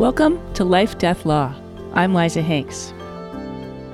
Welcome 0.00 0.40
to 0.54 0.64
Life 0.64 0.96
Death 0.96 1.26
Law. 1.26 1.54
I'm 1.92 2.14
Liza 2.14 2.40
Hanks. 2.40 2.94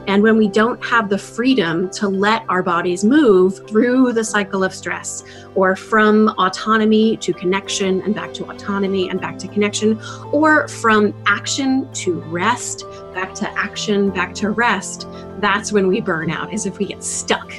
And 0.06 0.22
when 0.22 0.36
we 0.36 0.46
don't 0.46 0.80
have 0.84 1.08
the 1.08 1.18
freedom 1.18 1.90
to 1.90 2.06
let 2.08 2.44
our 2.48 2.62
bodies 2.62 3.02
move 3.02 3.66
through 3.68 4.12
the 4.12 4.22
cycle 4.22 4.62
of 4.62 4.72
stress, 4.72 5.24
or 5.56 5.74
from 5.74 6.28
autonomy 6.38 7.16
to 7.16 7.32
connection 7.32 8.02
and 8.02 8.14
back 8.14 8.32
to 8.34 8.48
autonomy 8.48 9.10
and 9.10 9.20
back 9.20 9.36
to 9.38 9.48
connection, 9.48 10.00
or 10.30 10.68
from 10.68 11.12
action 11.26 11.92
to 11.94 12.20
rest, 12.20 12.84
back 13.12 13.34
to 13.34 13.50
action, 13.58 14.10
back 14.10 14.32
to 14.34 14.50
rest, 14.50 15.08
that's 15.40 15.72
when 15.72 15.88
we 15.88 16.00
burn 16.00 16.30
out, 16.30 16.54
is 16.54 16.66
if 16.66 16.78
we 16.78 16.86
get 16.86 17.02
stuck. 17.02 17.52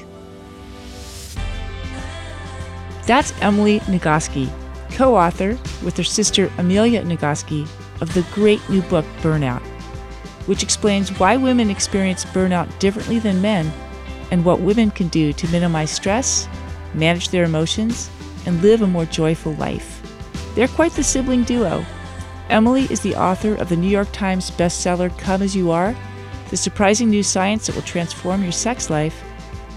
That's 3.06 3.34
Emily 3.42 3.82
Nagoski, 3.82 4.50
co 4.92 5.18
author 5.18 5.60
with 5.84 5.98
her 5.98 6.04
sister 6.06 6.50
Amelia 6.58 7.04
Nagoski 7.04 7.68
of 8.02 8.14
the 8.14 8.26
great 8.34 8.62
new 8.70 8.82
book 8.84 9.06
Burnout, 9.22 9.62
which 10.48 10.64
explains 10.64 11.18
why 11.20 11.38
women 11.38 11.70
experience 11.70 12.26
burnout 12.26 12.80
differently 12.80 13.20
than 13.20 13.42
men 13.42 13.72
and 14.32 14.44
what 14.44 14.62
women 14.62 14.92
can 14.92 15.08
do 15.08 15.34
to 15.34 15.48
minimize 15.50 15.92
stress, 15.92 16.48
manage 16.94 17.30
their 17.30 17.44
emotions, 17.44 18.10
and 18.46 18.62
live 18.62 18.82
a 18.82 18.88
more 18.88 19.06
joyful 19.06 19.54
life. 19.54 20.02
They're 20.56 20.68
quite 20.68 20.94
the 20.94 21.04
sibling 21.04 21.44
duo. 21.44 21.86
Emily 22.50 22.84
is 22.86 23.02
the 23.02 23.16
author 23.16 23.56
of 23.56 23.70
the 23.70 23.76
New 23.76 23.90
York 23.90 24.08
Times 24.12 24.50
bestseller 24.52 25.16
Come 25.20 25.42
As 25.42 25.56
You 25.56 25.72
Are, 25.72 25.96
the 26.50 26.58
surprising 26.58 27.10
new 27.10 27.24
science 27.24 27.68
that 27.68 27.76
will 27.76 27.84
transform 27.84 28.42
your 28.42 28.54
sex 28.54 28.90
life. 28.90 29.24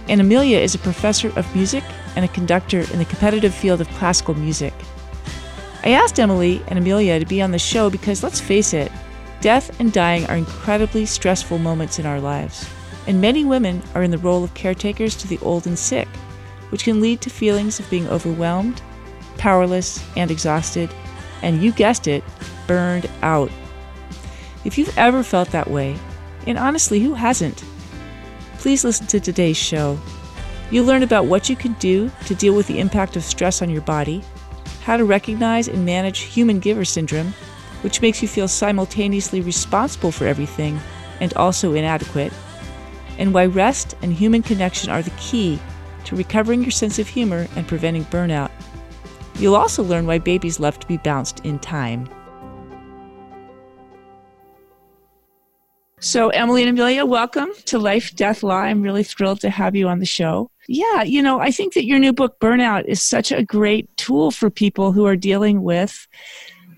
And 0.09 0.21
Amelia 0.21 0.59
is 0.59 0.75
a 0.75 0.79
professor 0.79 1.37
of 1.37 1.55
music 1.55 1.85
and 2.17 2.25
a 2.25 2.29
conductor 2.29 2.81
in 2.81 2.99
the 2.99 3.05
competitive 3.05 3.55
field 3.55 3.81
of 3.81 3.89
classical 3.91 4.35
music. 4.35 4.73
I 5.83 5.91
asked 5.91 6.21
Emily 6.21 6.63
and 6.69 6.79
Amelia 6.79 7.19
to 7.19 7.25
be 7.25 7.41
on 7.41 7.53
the 7.53 7.59
show 7.59 7.89
because 7.89 8.23
let's 8.23 8.41
face 8.41 8.75
it, 8.75 8.93
death 9.41 9.81
and 9.81 9.91
dying 9.91 10.27
are 10.27 10.37
incredibly 10.37 11.07
stressful 11.07 11.57
moments 11.59 11.99
in 11.99 12.05
our 12.05 12.21
lives. 12.21 12.69
And 13.07 13.19
many 13.19 13.47
women 13.47 13.83
are 13.95 14.03
in 14.03 14.11
the 14.11 14.19
role 14.19 14.45
of 14.45 14.53
caretakers 14.53 15.17
to 15.17 15.27
the 15.27 15.39
old 15.39 15.67
and 15.67 15.79
sick, 15.79 16.07
which 16.69 16.85
can 16.85 17.01
lead 17.01 17.23
to 17.23 17.31
feelings 17.31 17.81
of 17.81 17.89
being 17.89 18.07
overwhelmed, 18.09 18.83
powerless, 19.39 20.05
and 20.17 20.31
exhausted, 20.31 20.91
and 21.41 21.63
you 21.63 21.73
guessed 21.73 22.07
it, 22.07 22.23
burned 22.67 23.09
out. 23.23 23.51
If 24.67 24.77
you've 24.77 24.97
ever 24.99 25.23
felt 25.23 25.49
that 25.53 25.71
way, 25.71 25.97
and 26.47 26.59
honestly, 26.59 27.01
who 27.01 27.15
hasn't? 27.15 27.65
Please 28.59 28.85
listen 28.85 29.07
to 29.07 29.19
today's 29.19 29.57
show. 29.57 29.99
You'll 30.71 30.85
learn 30.85 31.03
about 31.03 31.25
what 31.25 31.49
you 31.49 31.57
can 31.57 31.73
do 31.75 32.11
to 32.27 32.35
deal 32.35 32.55
with 32.55 32.67
the 32.67 32.81
impact 32.81 33.17
of 33.17 33.25
stress 33.25 33.63
on 33.63 33.71
your 33.71 33.81
body 33.81 34.23
how 34.81 34.97
to 34.97 35.05
recognize 35.05 35.69
and 35.69 35.85
manage 35.85 36.21
human 36.21 36.59
giver 36.59 36.85
syndrome, 36.85 37.35
which 37.83 38.03
makes 38.03 38.23
you 38.23 38.29
feel 38.29 38.49
simultaneously 38.49 39.41
responsible 39.41 40.13
for 40.13 40.27
everything 40.27 40.79
and 41.21 41.33
also 41.35 41.75
inadequate, 41.75 42.33
and 43.19 43.35
why 43.35 43.47
rest 43.47 43.95
and 44.03 44.13
human 44.13 44.43
connection 44.43 44.91
are 44.91 45.03
the 45.03 45.11
key 45.11 45.59
to 46.05 46.17
recovering 46.17 46.63
your 46.63 46.71
sense 46.71 46.99
of 46.99 47.09
humor 47.09 47.47
and 47.57 47.69
preventing 47.69 48.05
burnout. 48.07 48.51
You'll 49.37 49.57
also 49.57 49.83
learn 49.83 50.07
why 50.07 50.19
babies 50.19 50.61
love 50.61 50.79
to 50.81 50.87
be 50.87 50.97
bounced 50.97 51.41
in 51.45 51.59
time. 51.59 52.09
So, 56.03 56.31
Emily 56.31 56.63
and 56.63 56.71
Amelia, 56.71 57.05
welcome 57.05 57.51
to 57.67 57.79
Life 57.79 58.17
Death 58.17 58.43
Law. 58.43 58.57
I'm 58.57 58.81
really 58.81 59.05
thrilled 59.05 59.41
to 59.43 59.51
have 59.51 59.77
you 59.77 59.87
on 59.87 59.99
the 59.99 60.07
show. 60.07 60.51
Yeah, 60.73 61.03
you 61.03 61.21
know, 61.21 61.41
I 61.41 61.51
think 61.51 61.75
that 61.75 61.85
your 61.85 61.99
new 61.99 62.13
book, 62.13 62.39
Burnout, 62.39 62.85
is 62.85 63.03
such 63.03 63.33
a 63.33 63.43
great 63.43 63.89
tool 63.97 64.31
for 64.31 64.51
people 64.51 64.93
who 64.93 65.05
are 65.05 65.17
dealing 65.17 65.65
with 65.65 66.07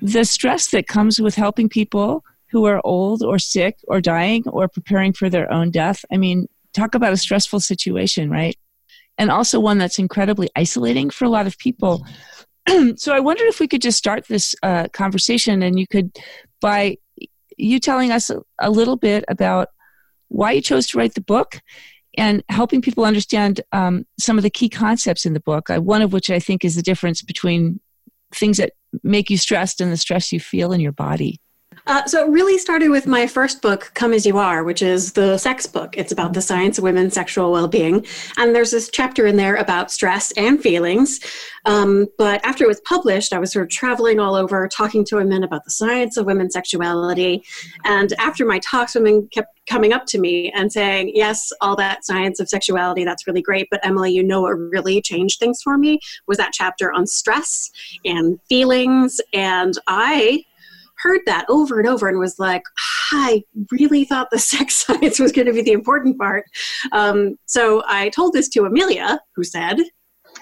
the 0.01 0.25
stress 0.25 0.71
that 0.71 0.87
comes 0.87 1.21
with 1.21 1.35
helping 1.35 1.69
people 1.69 2.25
who 2.51 2.65
are 2.65 2.81
old 2.87 3.23
or 3.23 3.39
sick 3.39 3.77
or 3.89 4.01
dying 4.01 4.49
or 4.49 4.67
preparing 4.67 5.13
for 5.13 5.29
their 5.29 5.53
own 5.53 5.71
death. 5.71 6.07
I 6.11 6.17
mean, 6.17 6.49
talk 6.73 6.95
about 6.95 7.13
a 7.13 7.19
stressful 7.19 7.61
situation, 7.61 8.31
right? 8.31 8.57
And 9.19 9.31
also 9.31 9.61
one 9.61 9.77
that's 9.77 9.99
incredibly 9.99 10.49
isolating 10.57 11.11
for 11.11 11.27
a 11.27 11.31
lot 11.31 11.47
of 11.47 11.59
people. 11.59 12.03
so 12.97 13.13
I 13.13 13.21
wondered 13.21 13.49
if 13.49 13.61
we 13.61 13.69
could 13.69 13.83
just 13.83 13.99
start 13.99 14.27
this 14.27 14.55
uh, 14.63 14.89
conversation 14.95 15.63
and 15.63 15.79
you 15.79 15.87
could, 15.87 16.17
by 16.63 16.97
you 17.59 17.79
telling 17.79 18.11
us 18.11 18.31
a, 18.31 18.41
a 18.59 18.71
little 18.71 18.97
bit 18.97 19.23
about 19.29 19.69
why 20.29 20.53
you 20.53 20.63
chose 20.63 20.87
to 20.87 20.99
write 20.99 21.13
the 21.13 21.21
book 21.21 21.61
and 22.17 22.43
helping 22.49 22.83
people 22.83 23.05
understand 23.05 23.61
um, 23.73 24.07
some 24.19 24.37
of 24.37 24.43
the 24.43 24.51
key 24.51 24.69
concepts 24.69 25.25
in 25.25 25.33
the 25.33 25.41
book. 25.41 25.71
Uh, 25.71 25.79
one 25.79 26.03
of 26.03 26.13
which 26.13 26.31
I 26.31 26.39
think 26.39 26.65
is 26.65 26.77
the 26.77 26.83
difference 26.83 27.23
between 27.23 27.81
things 28.35 28.59
that 28.59 28.73
make 29.03 29.31
you 29.31 29.39
stressed 29.39 29.81
and 29.81 29.93
the 29.93 29.97
stress 29.97 30.33
you 30.33 30.41
feel 30.41 30.73
in 30.73 30.81
your 30.81 30.93
body. 30.93 31.41
Uh, 31.87 32.05
so 32.07 32.25
it 32.27 32.31
really 32.31 32.59
started 32.59 32.91
with 32.91 33.07
my 33.07 33.27
first 33.27 33.61
book, 33.63 33.91
Come 33.95 34.13
As 34.13 34.25
You 34.25 34.39
Are, 34.39 34.63
which 34.63 34.83
is 34.83 35.13
the 35.13 35.37
sex 35.39 35.67
book. 35.67 35.97
It's 35.97 36.13
about 36.13 36.33
the 36.33 36.43
science 36.43 36.79
of 36.79 36.85
women's 36.85 37.15
sexual 37.15 37.51
well-being, 37.53 38.07
and 38.37 38.55
there's 38.55 38.71
this 38.71 38.89
chapter 38.93 39.27
in 39.27 39.37
there 39.37 39.57
about 39.57 39.91
stress 39.91 40.33
and 40.33 40.61
feelings. 40.61 41.21
Um, 41.65 42.09
but 42.19 42.45
after 42.45 42.65
it 42.65 42.69
was 42.69 42.81
published, 42.81 43.33
I 43.33 43.39
was 43.39 43.53
sort 43.53 43.65
of 43.65 43.71
traveling 43.71 44.19
all 44.19 44.35
over, 44.35 44.69
talking 44.69 45.05
to 45.07 45.17
women 45.17 45.45
about 45.45 45.65
the 45.65 45.71
science 45.71 46.17
of 46.17 46.27
women's 46.27 46.55
sexuality. 46.55 47.43
And 47.85 48.13
after 48.19 48.45
my 48.45 48.59
talks, 48.59 48.95
women 48.95 49.29
kept 49.33 49.49
coming 49.69 49.93
up 49.93 50.07
to 50.07 50.19
me 50.19 50.51
and 50.57 50.73
saying, 50.73 51.13
"Yes, 51.15 51.53
all 51.61 51.77
that 51.77 52.05
science 52.05 52.41
of 52.41 52.49
sexuality, 52.49 53.05
that's 53.05 53.27
really 53.27 53.43
great, 53.43 53.69
but 53.71 53.85
Emily, 53.85 54.13
you 54.13 54.25
know 54.25 54.41
what 54.43 54.59
really 54.59 55.01
changed 55.01 55.39
things 55.39 55.61
for 55.63 55.79
me 55.79 56.01
was 56.27 56.37
that 56.39 56.53
chapter 56.53 56.93
on 56.93 57.07
stress 57.07 57.71
and 58.05 58.41
feelings." 58.49 59.21
And 59.33 59.75
I 59.87 60.45
heard 61.03 61.21
that 61.27 61.47
over 61.49 61.79
and 61.79 61.89
over 61.89 62.09
and 62.09 62.19
was 62.19 62.39
like, 62.39 62.63
I 63.13 63.43
really 63.71 64.05
thought 64.05 64.31
the 64.31 64.39
sex 64.53 64.85
science 64.87 65.19
was 65.19 65.33
going 65.33 65.47
to 65.47 65.53
be 65.53 65.63
the 65.63 65.73
important 65.73 66.19
part. 66.19 66.45
Um, 66.93 67.37
so 67.47 67.83
I 67.87 68.09
told 68.11 68.33
this 68.33 68.49
to 68.51 68.65
Amelia, 68.65 69.21
who 69.35 69.45
said, 69.45 69.79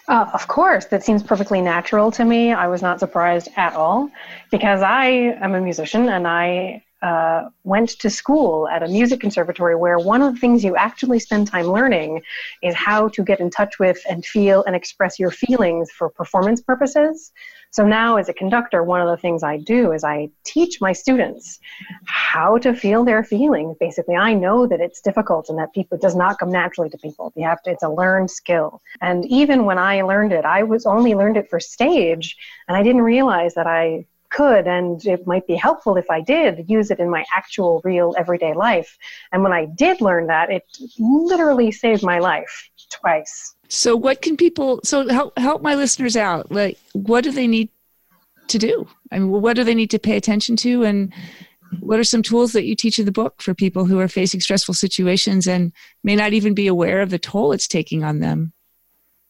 uh, 0.09 0.29
of 0.35 0.49
course, 0.49 0.87
that 0.87 1.05
seems 1.05 1.23
perfectly 1.23 1.61
natural 1.61 2.11
to 2.13 2.25
me. 2.25 2.53
I 2.53 2.69
was 2.69 2.83
not 2.83 3.01
surprised 3.01 3.49
at 3.57 3.75
all 3.75 4.11
because 4.51 4.83
I 4.83 5.07
am 5.41 5.55
a 5.55 5.61
musician 5.61 6.09
and 6.09 6.27
I 6.27 6.83
uh, 7.03 7.49
went 7.65 7.91
to 8.01 8.11
school 8.11 8.69
at 8.69 8.83
a 8.83 8.89
music 8.89 9.21
conservatory 9.21 9.75
where 9.75 9.99
one 9.99 10.21
of 10.21 10.35
the 10.35 10.41
things 10.41 10.63
you 10.63 10.77
actually 10.77 11.19
spend 11.19 11.47
time 11.47 11.67
learning 11.67 12.21
is 12.63 12.75
how 12.75 13.09
to 13.09 13.23
get 13.23 13.41
in 13.41 13.51
touch 13.51 13.79
with 13.79 13.99
and 14.09 14.25
feel 14.25 14.63
and 14.65 14.77
express 14.77 15.19
your 15.19 15.31
feelings 15.31 15.91
for 15.91 16.11
performance 16.11 16.61
purposes. 16.61 17.33
So 17.73 17.87
now, 17.87 18.17
as 18.17 18.29
a 18.29 18.35
conductor, 18.35 18.83
one 18.83 19.01
of 19.01 19.09
the 19.09 19.17
things 19.17 19.45
I 19.45 19.59
do 19.59 19.93
is 19.93 20.03
I 20.03 20.31
teach 20.45 20.81
my 20.81 20.93
students 20.93 21.61
how 22.05 22.59
to 22.59 22.75
feel 22.75 23.05
their 23.05 23.23
feelings. 23.23 23.77
Basically, 23.79 24.17
I 24.17 24.35
know 24.35 24.67
that 24.67 24.81
it's 24.81 25.01
difficult 25.01 25.49
and 25.49 25.59
that 25.59 25.73
people 25.73 25.97
does 25.97 26.17
not 26.17 26.39
come 26.39 26.51
naturally 26.51 26.91
to 26.91 26.99
people. 26.99 27.33
You 27.37 27.45
have 27.45 27.63
to; 27.63 27.71
it's 27.71 27.85
a 27.85 27.89
learned 27.89 28.31
skill. 28.31 28.83
And 29.01 29.25
even 29.27 29.67
when 29.67 29.79
I 29.79 30.03
learned 30.03 30.33
it, 30.33 30.45
I 30.45 30.65
was 30.65 30.85
only 30.85 31.15
learned 31.15 31.37
it 31.37 31.49
for 31.49 31.61
stage, 31.61 32.37
and 32.67 32.77
I 32.77 32.83
didn't 32.83 33.03
realize 33.03 33.55
that 33.55 33.69
I 33.69 34.07
could 34.31 34.69
and 34.69 35.05
it 35.07 35.27
might 35.27 35.47
be 35.47 35.57
helpful 35.57 35.97
if 35.97 36.09
I 36.09 36.21
did 36.21 36.71
use 36.71 36.93
it 36.93 37.01
in 37.01 37.11
my 37.11 37.25
actual 37.35 37.81
real 37.85 38.15
everyday 38.17 38.55
life. 38.55 38.97
And 39.33 39.43
when 39.43 39.53
I 39.53 39.65
did 39.67 40.01
learn 40.01 40.29
that, 40.29 40.51
it 40.51 40.65
literally 40.99 41.73
saved 41.73 42.05
my 42.05 42.21
life 42.21 42.71
twice. 42.91 43.55
So 43.69 43.97
what 43.97 44.23
can 44.23 44.37
people 44.37 44.81
so 44.85 45.09
help 45.09 45.39
help 45.39 45.63
my 45.63 45.75
listeners 45.75 46.17
out? 46.17 46.51
Like 46.51 46.79
what 46.93 47.25
do 47.25 47.31
they 47.31 47.47
need 47.47 47.71
to 48.49 48.59
do? 48.59 48.89
I 49.13 49.19
mean 49.19 49.31
what 49.31 49.57
do 49.57 49.65
they 49.65 49.75
need 49.75 49.91
to 49.91 49.99
pay 49.99 50.17
attention 50.17 50.57
to 50.57 50.85
and 50.85 51.13
what 51.79 52.01
are 52.01 52.05
some 52.05 52.23
tools 52.23 52.53
that 52.53 52.65
you 52.65 52.75
teach 52.75 52.99
in 52.99 53.05
the 53.07 53.13
book 53.13 53.41
for 53.41 53.55
people 53.55 53.85
who 53.85 54.01
are 54.01 54.09
facing 54.09 54.41
stressful 54.41 54.75
situations 54.75 55.47
and 55.47 55.73
may 56.03 56.17
not 56.17 56.33
even 56.33 56.53
be 56.53 56.67
aware 56.67 57.01
of 57.01 57.11
the 57.11 57.19
toll 57.19 57.53
it's 57.53 57.69
taking 57.69 58.03
on 58.03 58.19
them? 58.19 58.53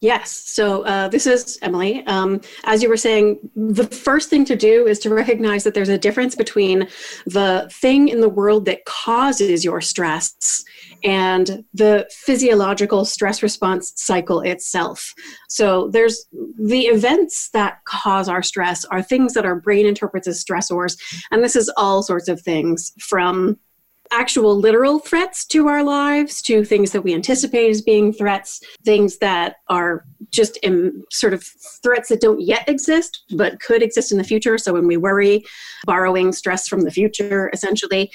Yes. 0.00 0.30
So 0.30 0.82
uh, 0.84 1.08
this 1.08 1.26
is 1.26 1.58
Emily. 1.60 2.02
Um, 2.06 2.40
as 2.64 2.82
you 2.82 2.88
were 2.88 2.96
saying, 2.96 3.38
the 3.54 3.84
first 3.84 4.30
thing 4.30 4.46
to 4.46 4.56
do 4.56 4.86
is 4.86 4.98
to 5.00 5.10
recognize 5.14 5.62
that 5.64 5.74
there's 5.74 5.90
a 5.90 5.98
difference 5.98 6.34
between 6.34 6.88
the 7.26 7.68
thing 7.70 8.08
in 8.08 8.22
the 8.22 8.28
world 8.28 8.64
that 8.64 8.86
causes 8.86 9.62
your 9.62 9.82
stress 9.82 10.64
and 11.04 11.64
the 11.74 12.08
physiological 12.10 13.04
stress 13.04 13.42
response 13.42 13.92
cycle 13.96 14.40
itself. 14.40 15.14
So 15.48 15.88
there's 15.88 16.26
the 16.58 16.82
events 16.82 17.50
that 17.52 17.78
cause 17.84 18.28
our 18.28 18.42
stress 18.42 18.84
are 18.86 19.02
things 19.02 19.34
that 19.34 19.44
our 19.44 19.56
brain 19.56 19.86
interprets 19.86 20.28
as 20.28 20.44
stressors. 20.44 20.96
And 21.30 21.42
this 21.42 21.56
is 21.56 21.70
all 21.76 22.02
sorts 22.02 22.28
of 22.28 22.40
things 22.40 22.92
from 22.98 23.58
actual 24.12 24.58
literal 24.58 24.98
threats 24.98 25.46
to 25.46 25.68
our 25.68 25.84
lives 25.84 26.42
to 26.42 26.64
things 26.64 26.90
that 26.90 27.02
we 27.02 27.14
anticipate 27.14 27.70
as 27.70 27.80
being 27.80 28.12
threats, 28.12 28.60
things 28.84 29.18
that 29.18 29.56
are 29.68 30.04
just 30.30 30.58
sort 31.12 31.32
of 31.32 31.44
threats 31.80 32.08
that 32.08 32.20
don't 32.20 32.40
yet 32.40 32.68
exist 32.68 33.22
but 33.36 33.60
could 33.60 33.84
exist 33.84 34.10
in 34.10 34.18
the 34.18 34.24
future. 34.24 34.58
So 34.58 34.72
when 34.72 34.88
we 34.88 34.96
worry, 34.96 35.44
borrowing 35.86 36.32
stress 36.32 36.66
from 36.66 36.80
the 36.80 36.90
future, 36.90 37.50
essentially. 37.52 38.10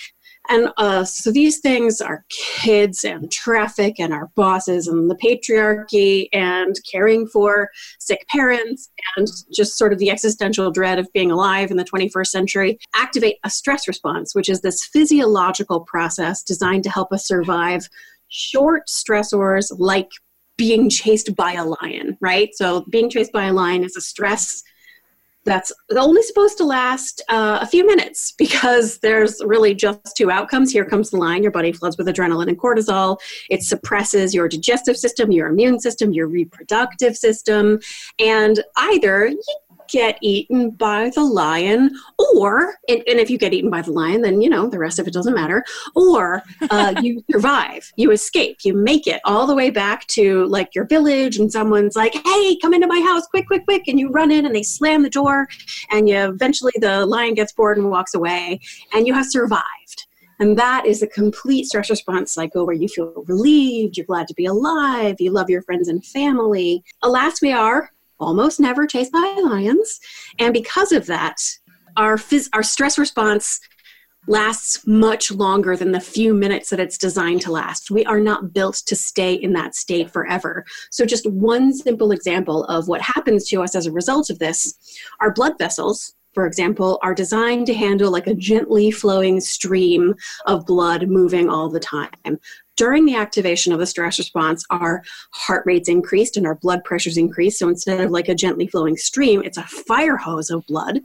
And 0.50 0.70
uh, 0.78 1.04
so 1.04 1.32
these 1.32 1.60
things 1.60 2.02
are 2.02 2.26
kids 2.30 3.04
and 3.04 3.32
traffic 3.32 4.00
and 4.00 4.14
our 4.14 4.32
bosses 4.36 4.88
and 4.88 5.10
the 5.10 5.16
patriarchy 5.16 6.28
and 6.34 6.76
caring 6.92 7.28
for 7.28 7.70
sick 8.00 8.26
parents 8.30 8.90
and 9.18 9.28
just 9.54 9.78
sort 9.78 9.94
of 9.94 10.00
the 10.00 10.10
existential 10.10 10.72
dread 10.72 11.00
of 11.00 11.12
being 11.14 11.32
alive 11.32 11.72
in 11.72 11.78
the 11.78 11.86
21st 11.86 12.28
century 12.28 12.80
activate 12.96 13.38
a 13.44 13.50
stress 13.50 13.88
response, 13.88 14.36
which 14.36 14.50
is 14.50 14.62
this 14.62 14.84
physiological 14.86 15.82
process 15.82 16.44
designed 16.44 16.84
to 16.84 16.90
help 16.90 17.12
us 17.12 17.28
survive 17.28 17.88
short 18.28 18.84
stressors 18.88 19.68
like 19.78 20.10
being 20.58 20.90
chased 20.90 21.36
by 21.36 21.54
a 21.54 21.66
lion, 21.66 22.18
right? 22.22 22.50
So 22.54 22.86
being 22.90 23.10
chased 23.10 23.32
by 23.32 23.46
a 23.46 23.54
lion 23.54 23.84
is 23.84 23.96
a 23.96 24.02
stress 24.02 24.64
that's 25.46 25.72
only 25.96 26.22
supposed 26.24 26.58
to 26.58 26.66
last 26.66 27.22
uh, 27.30 27.60
a 27.62 27.68
few 27.68 27.86
minutes 27.86 28.34
because 28.38 28.98
there's 29.00 29.42
really 29.46 29.76
just 29.76 30.16
two 30.18 30.32
outcomes. 30.32 30.72
Here 30.72 30.86
comes 30.86 31.12
the 31.12 31.18
line 31.18 31.44
your 31.44 31.52
body 31.52 31.72
floods 31.72 31.98
with 31.98 32.08
adrenaline 32.08 32.48
and 32.48 32.60
cortisol. 32.60 33.18
It 33.50 33.64
suppresses 33.64 34.34
your 34.34 34.50
digestive 34.50 34.98
system, 34.98 35.32
your 35.32 35.48
immune 35.48 35.80
system, 35.80 36.12
your 36.12 36.28
reproductive 36.28 37.16
system. 37.16 37.80
And 38.20 38.64
either 38.78 39.34
get 39.88 40.18
eaten 40.22 40.72
by 40.72 41.12
the 41.16 41.24
lion, 41.24 41.92
or, 42.36 42.76
and, 42.88 43.04
and, 43.08 43.20
if 43.20 43.30
you 43.30 43.38
get 43.38 43.54
eaten 43.54 43.70
by 43.70 43.82
the 43.82 43.92
lion, 43.92 44.22
then, 44.22 44.42
you 44.42 44.50
know, 44.50 44.68
the 44.68 44.80
rest 44.80 45.00
of 45.00 45.08
it 45.08 45.14
doesn't 45.14 45.34
matter, 45.34 45.64
or 45.96 46.44
uh, 46.70 46.94
you 47.02 47.24
survive, 47.32 47.92
you 47.96 48.12
escape, 48.12 48.60
you 48.64 48.74
make 48.74 49.08
it 49.08 49.22
all 49.26 49.48
the 49.48 49.56
way 49.56 49.70
back 49.70 50.06
to 50.08 50.46
like 50.46 50.74
your 50.76 50.86
village, 50.86 51.38
and 51.38 51.52
someone's 51.52 51.96
like, 51.96 52.14
hey, 52.14 52.58
come 52.62 52.74
into 52.74 52.88
my 52.88 53.02
house, 53.02 53.26
quick, 53.28 53.48
quick, 53.48 53.66
quick, 53.66 53.88
and 53.88 54.00
you 54.00 54.10
run 54.10 54.32
in 54.32 54.46
and 54.46 54.56
they 54.56 54.64
slam 54.64 55.04
the 55.04 55.10
door, 55.10 55.48
and 55.92 56.10
you 56.10 56.18
eventually 56.18 56.74
the 56.78 57.06
lion 57.06 57.34
gets 57.34 57.54
bored 57.54 57.78
and 57.78 57.90
walks 57.90 58.14
away, 58.14 58.60
and 58.94 59.08
you 59.08 59.14
have 59.14 59.26
survived. 59.26 60.06
And 60.40 60.58
that 60.58 60.86
is 60.86 61.02
a 61.02 61.08
complete 61.08 61.66
stress 61.66 61.90
response 61.90 62.34
cycle 62.34 62.66
where 62.66 62.76
you 62.76 62.88
feel 62.88 63.24
relieved, 63.28 63.98
you're 63.98 64.06
glad 64.06 64.28
to 64.28 64.34
be 64.34 64.46
alive, 64.46 65.16
you 65.20 65.32
love 65.32 65.50
your 65.50 65.62
friends 65.62 65.88
and 65.88 66.06
family. 66.06 66.84
Alas, 67.02 67.42
we 67.42 67.54
are 67.54 67.92
almost 68.20 68.60
never 68.60 68.88
chased 68.88 69.12
by 69.12 69.36
lions. 69.44 70.00
And 70.40 70.54
because 70.54 70.92
of 70.92 71.06
that, 71.08 71.38
our, 71.98 72.18
phys- 72.18 72.50
our 72.54 72.64
stress 72.64 72.98
response 72.98 73.60
lasts 74.28 74.86
much 74.88 75.32
longer 75.32 75.78
than 75.78 75.92
the 75.92 76.00
few 76.00 76.34
minutes 76.34 76.70
that 76.70 76.80
it's 76.80 76.98
designed 76.98 77.42
to 77.42 77.52
last. 77.52 77.92
We 77.92 78.06
are 78.06 78.20
not 78.20 78.54
built 78.54 78.82
to 78.88 78.96
stay 78.96 79.34
in 79.34 79.54
that 79.54 79.76
state 79.76 80.12
forever. 80.12 80.66
So, 80.92 81.06
just 81.06 81.30
one 81.30 81.74
simple 81.74 82.12
example 82.12 82.64
of 82.66 82.88
what 82.88 83.02
happens 83.02 83.48
to 83.50 83.62
us 83.62 83.76
as 83.76 83.86
a 83.86 83.92
result 83.92 84.30
of 84.30 84.40
this 84.40 84.74
our 85.20 85.32
blood 85.32 85.58
vessels. 85.60 86.14
For 86.34 86.46
example, 86.46 87.00
are 87.02 87.14
designed 87.14 87.66
to 87.68 87.74
handle 87.74 88.12
like 88.12 88.28
a 88.28 88.34
gently 88.34 88.92
flowing 88.92 89.40
stream 89.40 90.16
of 90.46 90.66
blood 90.66 91.08
moving 91.08 91.48
all 91.50 91.70
the 91.70 91.80
time 91.80 92.40
during 92.76 93.06
the 93.06 93.16
activation 93.16 93.74
of 93.74 93.80
the 93.80 93.86
stress 93.86 94.20
response, 94.20 94.66
our 94.70 95.04
heart 95.32 95.64
rates 95.66 95.90
increased 95.90 96.38
and 96.38 96.46
our 96.46 96.56
blood 96.56 96.84
pressures 96.84 97.18
increased. 97.18 97.60
So 97.60 97.70
instead 97.70 98.00
of 98.02 98.12
like 98.12 98.30
a 98.30 98.36
gently 98.36 98.68
flowing 98.68 98.98
stream, 98.98 99.42
it's 99.44 99.58
a 99.58 99.64
fire 99.64 100.18
hose 100.18 100.50
of 100.50 100.66
blood. 100.68 101.02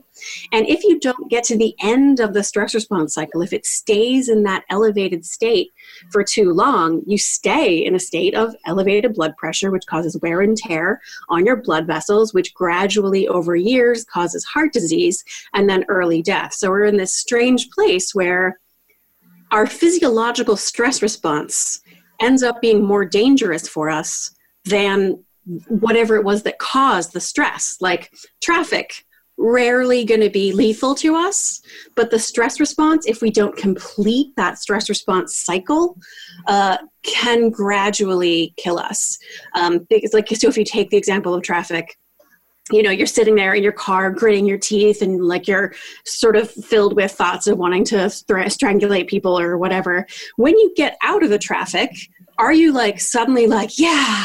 And 0.52 0.69
if 0.69 0.84
you 0.84 1.00
don't 1.00 1.31
get 1.31 1.44
to 1.44 1.56
the 1.56 1.75
end 1.81 2.20
of 2.20 2.34
the 2.34 2.44
stress 2.44 2.75
response 2.75 3.14
cycle, 3.14 3.43
if 3.43 3.52
it 3.52 3.64
stays 3.64 4.28
in 4.28 4.43
that 4.44 4.64
elevated 4.70 5.25
state 5.25 5.70
for 6.12 6.22
too 6.22 6.52
long, 6.52 7.02
you 7.06 7.19
stay 7.19 7.84
in 7.84 7.94
a 7.94 8.00
state 8.00 8.34
of 8.34 8.55
elevated 8.67 9.14
blood 9.14 9.37
pressure, 9.37 9.70
which 9.70 9.87
causes 9.87 10.19
wear 10.20 10.40
and 10.40 10.56
tear 10.56 11.00
on 11.28 11.46
your 11.46 11.56
blood 11.56 11.87
vessels, 11.87 12.34
which 12.34 12.55
gradually 12.55 13.26
over 13.28 13.56
years 13.56 14.05
causes 14.05 14.44
heart 14.44 14.72
disease 14.72 15.25
and 15.55 15.69
then 15.69 15.84
early 15.88 16.22
death. 16.22 16.52
So 16.52 16.70
we're 16.70 16.84
in 16.84 16.96
this 16.96 17.14
strange 17.14 17.70
place 17.70 18.14
where 18.14 18.59
our 19.50 19.67
physiological 19.67 20.56
stress 20.56 21.02
response 21.02 21.81
ends 22.20 22.43
up 22.43 22.61
being 22.61 22.85
more 22.85 23.05
dangerous 23.05 23.69
for 23.69 23.91
us 23.91 24.35
than 24.64 25.23
whatever 25.69 26.17
it 26.17 26.25
was 26.25 26.43
that 26.43 26.58
caused 26.58 27.12
the 27.12 27.20
stress, 27.20 27.76
like 27.81 28.12
traffic. 28.41 29.05
Rarely 29.43 30.05
going 30.05 30.20
to 30.20 30.29
be 30.29 30.52
lethal 30.52 30.94
to 30.97 31.17
us, 31.17 31.62
but 31.97 32.11
the 32.11 32.19
stress 32.19 32.61
response, 32.61 33.06
if 33.06 33.23
we 33.23 33.31
don't 33.31 33.56
complete 33.56 34.37
that 34.37 34.58
stress 34.58 34.91
response 34.91 35.35
cycle, 35.35 35.96
uh, 36.46 36.76
can 37.03 37.49
gradually 37.49 38.53
kill 38.58 38.79
us. 38.79 39.19
Um, 39.55 39.87
like, 40.12 40.29
so 40.37 40.49
if 40.49 40.58
you 40.58 40.64
take 40.64 40.91
the 40.91 40.99
example 40.99 41.32
of 41.32 41.43
traffic, 41.43 41.96
you 42.70 42.82
know 42.82 42.90
you're 42.90 43.06
sitting 43.06 43.34
there 43.34 43.55
in 43.55 43.62
your 43.62 43.72
car 43.72 44.11
gritting 44.11 44.46
your 44.46 44.58
teeth 44.58 45.02
and 45.02 45.25
like 45.25 45.49
you're 45.49 45.72
sort 46.05 46.37
of 46.37 46.50
filled 46.50 46.96
with 46.96 47.12
thoughts 47.12 47.46
of 47.46 47.58
wanting 47.58 47.84
to 47.84 47.96
strangulate 47.96 49.08
people 49.08 49.38
or 49.38 49.58
whatever. 49.58 50.06
When 50.37 50.56
you 50.58 50.72
get 50.76 50.96
out 51.02 51.22
of 51.22 51.31
the 51.31 51.38
traffic 51.38 51.90
are 52.40 52.52
you 52.55 52.72
like 52.72 52.99
suddenly 52.99 53.46
like 53.46 53.78
yeah 53.78 54.25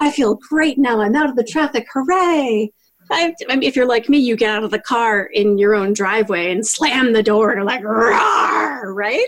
i 0.00 0.10
feel 0.10 0.36
great 0.48 0.78
now 0.78 1.00
i'm 1.00 1.16
out 1.16 1.28
of 1.28 1.36
the 1.36 1.44
traffic 1.44 1.86
hooray! 1.92 2.72
I, 3.10 3.34
I 3.48 3.56
mean, 3.56 3.62
if 3.66 3.74
you're 3.74 3.88
like 3.88 4.10
me, 4.10 4.18
you 4.18 4.36
get 4.36 4.50
out 4.50 4.64
of 4.64 4.70
the 4.70 4.78
car 4.78 5.22
in 5.22 5.56
your 5.56 5.74
own 5.74 5.94
driveway 5.94 6.52
and 6.52 6.66
slam 6.66 7.14
the 7.14 7.22
door 7.22 7.52
and 7.52 7.64
like, 7.64 7.82
right? 7.82 9.26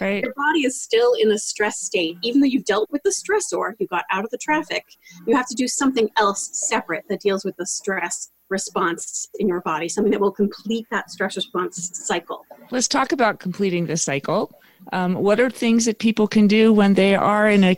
Right. 0.00 0.22
Your 0.22 0.34
body 0.34 0.60
is 0.64 0.80
still 0.80 1.14
in 1.14 1.30
a 1.30 1.38
stress 1.38 1.80
state. 1.80 2.16
Even 2.22 2.40
though 2.40 2.46
you've 2.46 2.64
dealt 2.64 2.90
with 2.90 3.02
the 3.02 3.10
stressor, 3.10 3.74
you 3.78 3.86
got 3.86 4.04
out 4.10 4.24
of 4.24 4.30
the 4.30 4.38
traffic, 4.38 4.84
you 5.26 5.36
have 5.36 5.46
to 5.48 5.54
do 5.54 5.68
something 5.68 6.08
else 6.16 6.50
separate 6.52 7.04
that 7.08 7.20
deals 7.20 7.44
with 7.44 7.56
the 7.56 7.66
stress 7.66 8.30
response 8.48 9.28
in 9.38 9.48
your 9.48 9.60
body, 9.62 9.88
something 9.88 10.12
that 10.12 10.20
will 10.20 10.32
complete 10.32 10.86
that 10.90 11.10
stress 11.10 11.36
response 11.36 11.90
cycle. 12.06 12.44
Let's 12.70 12.88
talk 12.88 13.12
about 13.12 13.40
completing 13.40 13.86
the 13.86 13.96
cycle. 13.96 14.52
Um, 14.92 15.14
what 15.14 15.40
are 15.40 15.50
things 15.50 15.84
that 15.86 15.98
people 15.98 16.26
can 16.26 16.46
do 16.46 16.72
when 16.72 16.94
they 16.94 17.14
are 17.14 17.48
in 17.48 17.64
a 17.64 17.76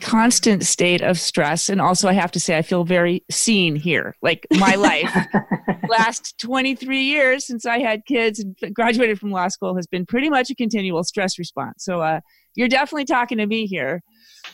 constant 0.00 0.64
state 0.64 1.02
of 1.02 1.18
stress. 1.18 1.68
And 1.68 1.80
also 1.80 2.08
i 2.08 2.12
have 2.12 2.32
to 2.32 2.40
say 2.40 2.56
i 2.56 2.62
feel 2.62 2.84
very 2.84 3.24
seen 3.30 3.76
here 3.76 4.14
like 4.22 4.46
my 4.52 4.74
life. 4.74 5.14
Last 5.88 6.38
23 6.40 7.02
years 7.02 7.46
since 7.46 7.66
i 7.66 7.78
had 7.78 8.04
kids 8.06 8.38
and 8.40 8.56
graduated 8.74 9.18
from 9.18 9.30
law 9.30 9.48
school 9.48 9.76
has 9.76 9.86
been 9.86 10.06
pretty 10.06 10.30
much 10.30 10.50
a 10.50 10.54
continual 10.54 11.04
stress 11.04 11.38
response. 11.38 11.84
So 11.84 12.00
uh, 12.00 12.20
you're 12.54 12.68
definitely 12.68 13.04
talking 13.04 13.38
to 13.38 13.46
me 13.46 13.66
here. 13.66 14.02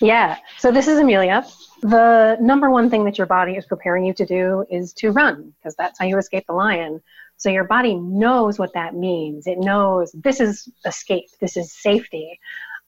Yeah. 0.01 0.37
So 0.59 0.71
this 0.71 0.89
is 0.89 0.99
amelia. 0.99 1.47
The 1.83 2.37
number 2.41 2.71
one 2.71 2.91
thing 2.91 3.05
that 3.05 3.19
your 3.19 3.27
body 3.27 3.53
is 3.53 3.67
preparing 3.67 4.05
you 4.05 4.15
to 4.15 4.27
do 4.27 4.65
is 4.71 4.93
to 4.95 5.11
run 5.11 5.53
because 5.59 5.75
that's 5.77 5.99
how 5.99 6.07
you 6.07 6.19
escape 6.19 6.45
the 6.47 6.55
lion. 6.55 7.01
So 7.37 7.51
your 7.51 7.65
body 7.65 7.95
knows 7.95 8.59
what 8.59 8.73
that 8.75 8.95
means. 8.95 9.47
It 9.47 9.59
knows 9.59 10.13
this 10.13 10.41
is 10.41 10.69
escape. 10.85 11.27
This 11.41 11.57
is 11.57 11.73
safety. 11.73 12.39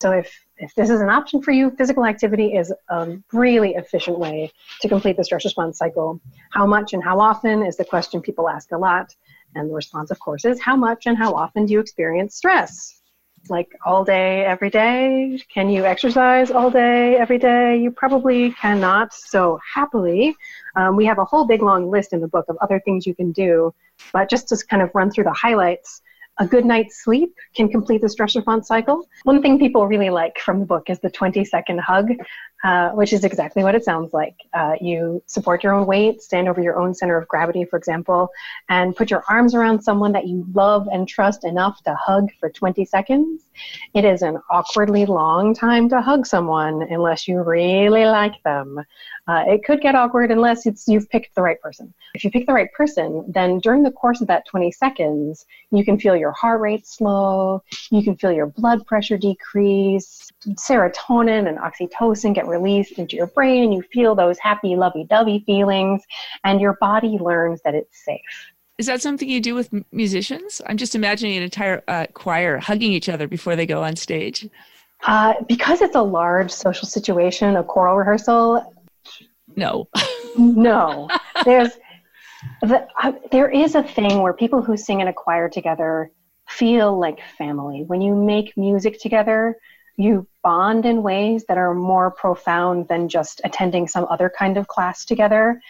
So 0.00 0.12
if 0.12 0.32
if 0.58 0.74
this 0.74 0.90
is 0.90 1.00
an 1.00 1.08
option 1.08 1.42
for 1.42 1.52
you, 1.52 1.70
physical 1.70 2.04
activity 2.04 2.54
is 2.54 2.72
a 2.88 3.16
really 3.32 3.74
efficient 3.74 4.18
way 4.18 4.52
to 4.80 4.88
complete 4.88 5.16
the 5.16 5.24
stress 5.24 5.44
response 5.44 5.78
cycle. 5.78 6.20
How 6.50 6.66
much 6.66 6.92
and 6.92 7.02
how 7.02 7.20
often 7.20 7.62
is 7.62 7.76
the 7.76 7.84
question 7.84 8.20
people 8.20 8.48
ask 8.48 8.72
a 8.72 8.78
lot. 8.78 9.14
And 9.54 9.70
the 9.70 9.74
response, 9.74 10.10
of 10.10 10.18
course, 10.20 10.44
is 10.44 10.60
how 10.60 10.76
much 10.76 11.06
and 11.06 11.16
how 11.16 11.34
often 11.34 11.66
do 11.66 11.72
you 11.72 11.80
experience 11.80 12.34
stress? 12.34 13.00
Like 13.48 13.68
all 13.86 14.04
day, 14.04 14.44
every 14.44 14.68
day? 14.68 15.40
Can 15.52 15.70
you 15.70 15.84
exercise 15.84 16.50
all 16.50 16.70
day, 16.70 17.16
every 17.16 17.38
day? 17.38 17.78
You 17.78 17.90
probably 17.90 18.50
cannot. 18.52 19.14
So, 19.14 19.58
happily, 19.74 20.34
um, 20.76 20.96
we 20.96 21.06
have 21.06 21.18
a 21.18 21.24
whole 21.24 21.46
big 21.46 21.62
long 21.62 21.90
list 21.90 22.12
in 22.12 22.20
the 22.20 22.28
book 22.28 22.46
of 22.48 22.58
other 22.60 22.80
things 22.84 23.06
you 23.06 23.14
can 23.14 23.32
do. 23.32 23.72
But 24.12 24.28
just 24.28 24.48
to 24.48 24.56
kind 24.66 24.82
of 24.82 24.90
run 24.92 25.10
through 25.10 25.24
the 25.24 25.32
highlights, 25.32 26.02
a 26.38 26.46
good 26.46 26.64
night's 26.64 27.02
sleep 27.02 27.34
can 27.54 27.68
complete 27.68 28.00
the 28.00 28.08
stress 28.08 28.36
response 28.36 28.68
cycle. 28.68 29.08
One 29.24 29.42
thing 29.42 29.58
people 29.58 29.86
really 29.86 30.10
like 30.10 30.38
from 30.38 30.60
the 30.60 30.66
book 30.66 30.88
is 30.88 31.00
the 31.00 31.10
20 31.10 31.44
second 31.44 31.80
hug, 31.80 32.08
uh, 32.64 32.90
which 32.90 33.12
is 33.12 33.24
exactly 33.24 33.62
what 33.62 33.74
it 33.74 33.84
sounds 33.84 34.12
like. 34.12 34.34
Uh, 34.52 34.74
you 34.80 35.22
support 35.26 35.62
your 35.62 35.74
own 35.74 35.86
weight, 35.86 36.20
stand 36.20 36.48
over 36.48 36.60
your 36.60 36.78
own 36.78 36.92
center 36.94 37.16
of 37.16 37.28
gravity, 37.28 37.64
for 37.64 37.76
example, 37.76 38.28
and 38.68 38.96
put 38.96 39.10
your 39.10 39.22
arms 39.28 39.54
around 39.54 39.80
someone 39.80 40.12
that 40.12 40.26
you 40.26 40.44
love 40.52 40.88
and 40.90 41.06
trust 41.06 41.44
enough 41.44 41.82
to 41.84 41.94
hug 41.94 42.30
for 42.40 42.50
20 42.50 42.84
seconds. 42.84 43.42
It 43.94 44.04
is 44.04 44.22
an 44.22 44.38
awkwardly 44.50 45.06
long 45.06 45.54
time 45.54 45.88
to 45.90 46.00
hug 46.00 46.26
someone 46.26 46.82
unless 46.90 47.28
you 47.28 47.42
really 47.42 48.04
like 48.04 48.42
them. 48.42 48.84
Uh, 49.28 49.44
it 49.46 49.62
could 49.64 49.80
get 49.80 49.94
awkward 49.94 50.30
unless 50.30 50.66
it's 50.66 50.88
you've 50.88 51.08
picked 51.10 51.34
the 51.34 51.42
right 51.42 51.60
person. 51.60 51.92
If 52.14 52.24
you 52.24 52.30
pick 52.30 52.46
the 52.46 52.54
right 52.54 52.72
person, 52.72 53.24
then 53.28 53.58
during 53.58 53.82
the 53.82 53.90
course 53.90 54.20
of 54.20 54.26
that 54.28 54.46
20 54.46 54.72
seconds, 54.72 55.46
you 55.70 55.84
can 55.84 55.98
feel 55.98 56.16
your 56.16 56.32
heart 56.32 56.60
rate 56.60 56.86
slow, 56.86 57.62
you 57.90 58.02
can 58.02 58.16
feel 58.16 58.32
your 58.32 58.46
blood 58.46 58.86
pressure 58.86 59.18
decrease, 59.18 60.27
serotonin 60.46 61.48
and 61.48 61.58
oxytocin 61.58 62.34
get 62.34 62.46
released 62.46 62.98
into 62.98 63.16
your 63.16 63.26
brain, 63.28 63.64
and 63.64 63.74
you 63.74 63.82
feel 63.92 64.14
those 64.14 64.38
happy, 64.38 64.76
lovey-dovey 64.76 65.44
feelings, 65.46 66.02
and 66.44 66.60
your 66.60 66.76
body 66.80 67.18
learns 67.20 67.60
that 67.64 67.74
it's 67.74 68.04
safe. 68.04 68.20
Is 68.78 68.86
that 68.86 69.02
something 69.02 69.28
you 69.28 69.40
do 69.40 69.54
with 69.54 69.70
musicians? 69.90 70.60
I'm 70.66 70.76
just 70.76 70.94
imagining 70.94 71.36
an 71.36 71.42
entire 71.42 71.82
uh, 71.88 72.06
choir 72.14 72.58
hugging 72.58 72.92
each 72.92 73.08
other 73.08 73.26
before 73.26 73.56
they 73.56 73.66
go 73.66 73.82
on 73.82 73.96
stage. 73.96 74.48
Uh, 75.04 75.34
because 75.48 75.80
it's 75.80 75.96
a 75.96 76.02
large 76.02 76.50
social 76.50 76.86
situation, 76.86 77.56
a 77.56 77.64
choral 77.64 77.96
rehearsal, 77.96 78.64
no. 79.56 79.88
no. 80.38 81.08
There's 81.44 81.70
the, 82.62 82.86
uh, 83.02 83.12
there 83.32 83.50
is 83.50 83.74
a 83.74 83.82
thing 83.82 84.22
where 84.22 84.32
people 84.32 84.62
who 84.62 84.76
sing 84.76 85.00
in 85.00 85.08
a 85.08 85.12
choir 85.12 85.48
together 85.48 86.10
feel 86.48 86.98
like 86.98 87.18
family. 87.36 87.82
When 87.86 88.00
you 88.00 88.14
make 88.14 88.56
music 88.56 89.00
together, 89.00 89.56
you 89.98 90.26
bond 90.42 90.86
in 90.86 91.02
ways 91.02 91.44
that 91.48 91.58
are 91.58 91.74
more 91.74 92.10
profound 92.10 92.88
than 92.88 93.08
just 93.08 93.40
attending 93.44 93.86
some 93.86 94.06
other 94.08 94.32
kind 94.38 94.56
of 94.56 94.68
class 94.68 95.04
together. 95.04 95.60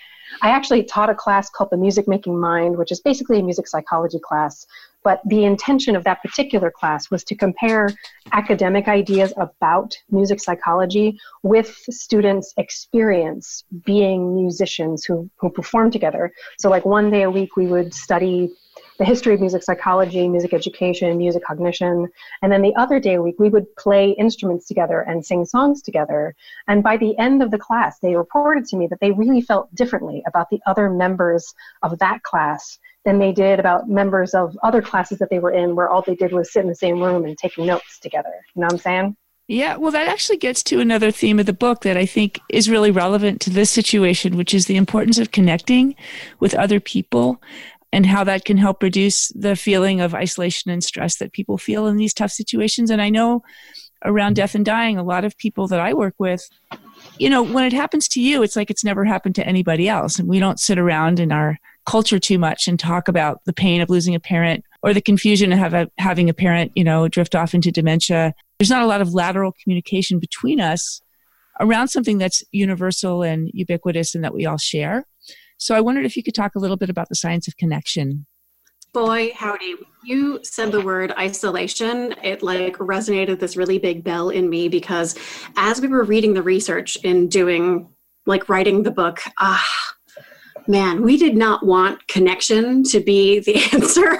I 0.42 0.50
actually 0.50 0.84
taught 0.84 1.08
a 1.08 1.14
class 1.14 1.48
called 1.48 1.70
the 1.70 1.78
Music 1.78 2.06
Making 2.06 2.38
Mind, 2.38 2.76
which 2.76 2.92
is 2.92 3.00
basically 3.00 3.40
a 3.40 3.42
music 3.42 3.66
psychology 3.66 4.18
class. 4.22 4.66
But 5.02 5.22
the 5.24 5.44
intention 5.44 5.96
of 5.96 6.04
that 6.04 6.22
particular 6.22 6.70
class 6.70 7.10
was 7.10 7.24
to 7.24 7.34
compare 7.34 7.88
academic 8.32 8.88
ideas 8.88 9.32
about 9.38 9.96
music 10.10 10.40
psychology 10.40 11.18
with 11.42 11.74
students' 11.88 12.52
experience 12.58 13.64
being 13.86 14.34
musicians 14.34 15.04
who, 15.04 15.30
who 15.36 15.50
perform 15.50 15.90
together. 15.90 16.30
So, 16.58 16.68
like 16.68 16.84
one 16.84 17.10
day 17.10 17.22
a 17.22 17.30
week, 17.30 17.56
we 17.56 17.66
would 17.66 17.94
study 17.94 18.50
the 18.98 19.04
history 19.04 19.32
of 19.32 19.40
music 19.40 19.62
psychology, 19.62 20.28
music 20.28 20.52
education, 20.52 21.16
music 21.18 21.44
cognition. 21.44 22.08
And 22.42 22.52
then 22.52 22.62
the 22.62 22.74
other 22.74 22.98
day 22.98 23.14
a 23.14 23.22
week, 23.22 23.36
we 23.38 23.48
would 23.48 23.74
play 23.76 24.10
instruments 24.10 24.66
together 24.66 25.00
and 25.00 25.24
sing 25.24 25.44
songs 25.44 25.82
together. 25.82 26.34
And 26.66 26.82
by 26.82 26.96
the 26.96 27.16
end 27.16 27.42
of 27.42 27.50
the 27.50 27.58
class, 27.58 27.98
they 28.00 28.16
reported 28.16 28.64
to 28.66 28.76
me 28.76 28.88
that 28.88 29.00
they 29.00 29.12
really 29.12 29.40
felt 29.40 29.72
differently 29.74 30.22
about 30.26 30.50
the 30.50 30.60
other 30.66 30.90
members 30.90 31.54
of 31.82 31.98
that 32.00 32.22
class 32.24 32.78
than 33.04 33.20
they 33.20 33.32
did 33.32 33.60
about 33.60 33.88
members 33.88 34.34
of 34.34 34.58
other 34.62 34.82
classes 34.82 35.18
that 35.18 35.30
they 35.30 35.38
were 35.38 35.52
in, 35.52 35.76
where 35.76 35.88
all 35.88 36.02
they 36.02 36.16
did 36.16 36.32
was 36.32 36.52
sit 36.52 36.62
in 36.62 36.68
the 36.68 36.74
same 36.74 37.00
room 37.00 37.24
and 37.24 37.38
take 37.38 37.56
notes 37.56 38.00
together. 38.00 38.32
You 38.54 38.60
know 38.60 38.66
what 38.66 38.72
I'm 38.72 38.78
saying? 38.78 39.16
Yeah, 39.46 39.76
well, 39.76 39.92
that 39.92 40.08
actually 40.08 40.36
gets 40.36 40.62
to 40.64 40.80
another 40.80 41.10
theme 41.10 41.38
of 41.38 41.46
the 41.46 41.54
book 41.54 41.80
that 41.80 41.96
I 41.96 42.04
think 42.04 42.38
is 42.50 42.68
really 42.68 42.90
relevant 42.90 43.40
to 43.42 43.50
this 43.50 43.70
situation, 43.70 44.36
which 44.36 44.52
is 44.52 44.66
the 44.66 44.76
importance 44.76 45.18
of 45.18 45.30
connecting 45.30 45.94
with 46.38 46.52
other 46.54 46.80
people 46.80 47.40
and 47.92 48.04
how 48.04 48.24
that 48.24 48.44
can 48.44 48.56
help 48.56 48.82
reduce 48.82 49.28
the 49.28 49.56
feeling 49.56 50.00
of 50.00 50.14
isolation 50.14 50.70
and 50.70 50.84
stress 50.84 51.16
that 51.16 51.32
people 51.32 51.58
feel 51.58 51.86
in 51.86 51.96
these 51.96 52.14
tough 52.14 52.30
situations. 52.30 52.90
And 52.90 53.00
I 53.00 53.08
know 53.10 53.42
around 54.04 54.36
death 54.36 54.54
and 54.54 54.64
dying, 54.64 54.98
a 54.98 55.02
lot 55.02 55.24
of 55.24 55.36
people 55.38 55.66
that 55.68 55.80
I 55.80 55.94
work 55.94 56.14
with, 56.18 56.48
you 57.18 57.30
know, 57.30 57.42
when 57.42 57.64
it 57.64 57.72
happens 57.72 58.06
to 58.08 58.20
you, 58.20 58.42
it's 58.42 58.56
like 58.56 58.70
it's 58.70 58.84
never 58.84 59.04
happened 59.04 59.34
to 59.36 59.46
anybody 59.46 59.88
else. 59.88 60.18
And 60.18 60.28
we 60.28 60.38
don't 60.38 60.60
sit 60.60 60.78
around 60.78 61.18
in 61.18 61.32
our 61.32 61.58
culture 61.86 62.18
too 62.18 62.38
much 62.38 62.68
and 62.68 62.78
talk 62.78 63.08
about 63.08 63.40
the 63.46 63.52
pain 63.52 63.80
of 63.80 63.88
losing 63.88 64.14
a 64.14 64.20
parent 64.20 64.64
or 64.82 64.92
the 64.92 65.00
confusion 65.00 65.52
of 65.52 65.74
a, 65.74 65.90
having 65.98 66.28
a 66.28 66.34
parent, 66.34 66.70
you 66.74 66.84
know, 66.84 67.08
drift 67.08 67.34
off 67.34 67.54
into 67.54 67.72
dementia. 67.72 68.34
There's 68.58 68.70
not 68.70 68.82
a 68.82 68.86
lot 68.86 69.00
of 69.00 69.14
lateral 69.14 69.54
communication 69.62 70.18
between 70.18 70.60
us 70.60 71.00
around 71.60 71.88
something 71.88 72.18
that's 72.18 72.42
universal 72.52 73.22
and 73.22 73.50
ubiquitous 73.52 74.14
and 74.14 74.22
that 74.22 74.34
we 74.34 74.46
all 74.46 74.58
share. 74.58 75.04
So 75.58 75.74
I 75.74 75.80
wondered 75.80 76.06
if 76.06 76.16
you 76.16 76.22
could 76.22 76.34
talk 76.34 76.54
a 76.54 76.58
little 76.58 76.76
bit 76.76 76.88
about 76.88 77.08
the 77.08 77.14
science 77.14 77.48
of 77.48 77.56
connection. 77.56 78.26
Boy, 78.92 79.32
howdy. 79.34 79.74
You 80.02 80.40
said 80.42 80.72
the 80.72 80.80
word 80.80 81.12
isolation. 81.18 82.14
It 82.22 82.42
like 82.42 82.78
resonated 82.78 83.38
this 83.38 83.56
really 83.56 83.78
big 83.78 84.02
bell 84.02 84.30
in 84.30 84.48
me 84.48 84.68
because 84.68 85.14
as 85.56 85.80
we 85.80 85.88
were 85.88 86.04
reading 86.04 86.32
the 86.32 86.42
research 86.42 86.96
and 87.04 87.30
doing 87.30 87.88
like 88.24 88.48
writing 88.48 88.84
the 88.84 88.90
book, 88.90 89.20
ah, 89.38 89.94
man, 90.66 91.02
we 91.02 91.16
did 91.16 91.36
not 91.36 91.66
want 91.66 92.06
connection 92.08 92.82
to 92.84 93.00
be 93.00 93.40
the 93.40 93.56
answer. 93.72 94.18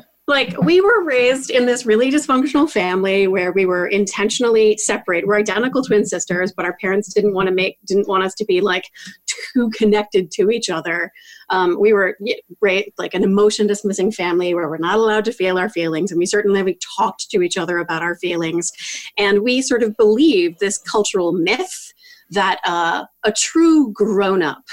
like 0.28 0.60
we 0.60 0.80
were 0.80 1.04
raised 1.04 1.50
in 1.50 1.66
this 1.66 1.86
really 1.86 2.10
dysfunctional 2.10 2.70
family 2.70 3.26
where 3.26 3.50
we 3.52 3.66
were 3.66 3.86
intentionally 3.86 4.76
separate. 4.76 5.26
We're 5.26 5.38
identical 5.38 5.82
twin 5.82 6.04
sisters 6.04 6.52
but 6.52 6.64
our 6.64 6.76
parents 6.76 7.12
didn't 7.12 7.34
want 7.34 7.48
to 7.48 7.54
make 7.54 7.78
didn't 7.86 8.08
want 8.08 8.24
us 8.24 8.34
to 8.34 8.44
be 8.44 8.60
like 8.60 8.84
too 9.26 9.70
connected 9.70 10.30
to 10.32 10.50
each 10.50 10.68
other. 10.68 11.10
Um, 11.50 11.78
we 11.80 11.92
were 11.92 12.16
right, 12.60 12.92
like 12.98 13.14
an 13.14 13.24
emotion 13.24 13.66
dismissing 13.66 14.12
family 14.12 14.54
where 14.54 14.68
we're 14.68 14.78
not 14.78 14.98
allowed 14.98 15.24
to 15.24 15.32
feel 15.32 15.58
our 15.58 15.70
feelings 15.70 16.10
and 16.10 16.18
we 16.18 16.26
certainly 16.26 16.62
we 16.62 16.78
talked 16.96 17.30
to 17.30 17.42
each 17.42 17.56
other 17.56 17.78
about 17.78 18.02
our 18.02 18.16
feelings. 18.16 18.72
And 19.16 19.42
we 19.42 19.62
sort 19.62 19.82
of 19.82 19.96
believed 19.96 20.60
this 20.60 20.78
cultural 20.78 21.32
myth 21.32 21.92
that 22.30 22.60
uh, 22.64 23.06
a 23.24 23.32
true 23.32 23.90
grown-up 23.92 24.64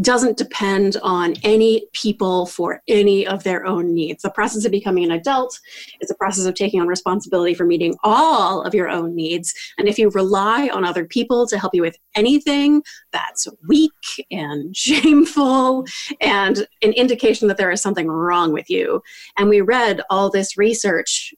doesn't 0.00 0.36
depend 0.36 0.96
on 1.02 1.34
any 1.42 1.86
people 1.92 2.46
for 2.46 2.82
any 2.88 3.26
of 3.26 3.42
their 3.42 3.66
own 3.66 3.92
needs. 3.92 4.22
The 4.22 4.30
process 4.30 4.64
of 4.64 4.70
becoming 4.70 5.04
an 5.04 5.10
adult 5.10 5.58
is 6.00 6.10
a 6.10 6.14
process 6.14 6.46
of 6.46 6.54
taking 6.54 6.80
on 6.80 6.86
responsibility 6.86 7.54
for 7.54 7.64
meeting 7.64 7.96
all 8.04 8.62
of 8.62 8.74
your 8.74 8.88
own 8.88 9.14
needs. 9.14 9.52
And 9.78 9.88
if 9.88 9.98
you 9.98 10.10
rely 10.10 10.68
on 10.72 10.84
other 10.84 11.04
people 11.04 11.46
to 11.48 11.58
help 11.58 11.74
you 11.74 11.82
with 11.82 11.96
anything, 12.14 12.82
that's 13.12 13.48
weak 13.68 13.90
and 14.30 14.76
shameful 14.76 15.84
and 16.20 16.66
an 16.82 16.92
indication 16.92 17.48
that 17.48 17.56
there 17.56 17.70
is 17.70 17.82
something 17.82 18.08
wrong 18.08 18.52
with 18.52 18.70
you. 18.70 19.02
And 19.38 19.48
we 19.48 19.60
read 19.60 20.00
all 20.10 20.30
this 20.30 20.56
research 20.56 21.34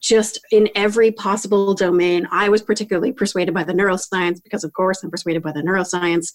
just 0.00 0.40
in 0.52 0.68
every 0.74 1.10
possible 1.10 1.74
domain. 1.74 2.26
I 2.30 2.48
was 2.48 2.62
particularly 2.62 3.12
persuaded 3.12 3.54
by 3.54 3.64
the 3.64 3.72
neuroscience 3.72 4.42
because, 4.42 4.64
of 4.64 4.72
course, 4.72 5.02
I'm 5.02 5.10
persuaded 5.10 5.42
by 5.42 5.52
the 5.52 5.62
neuroscience. 5.62 6.32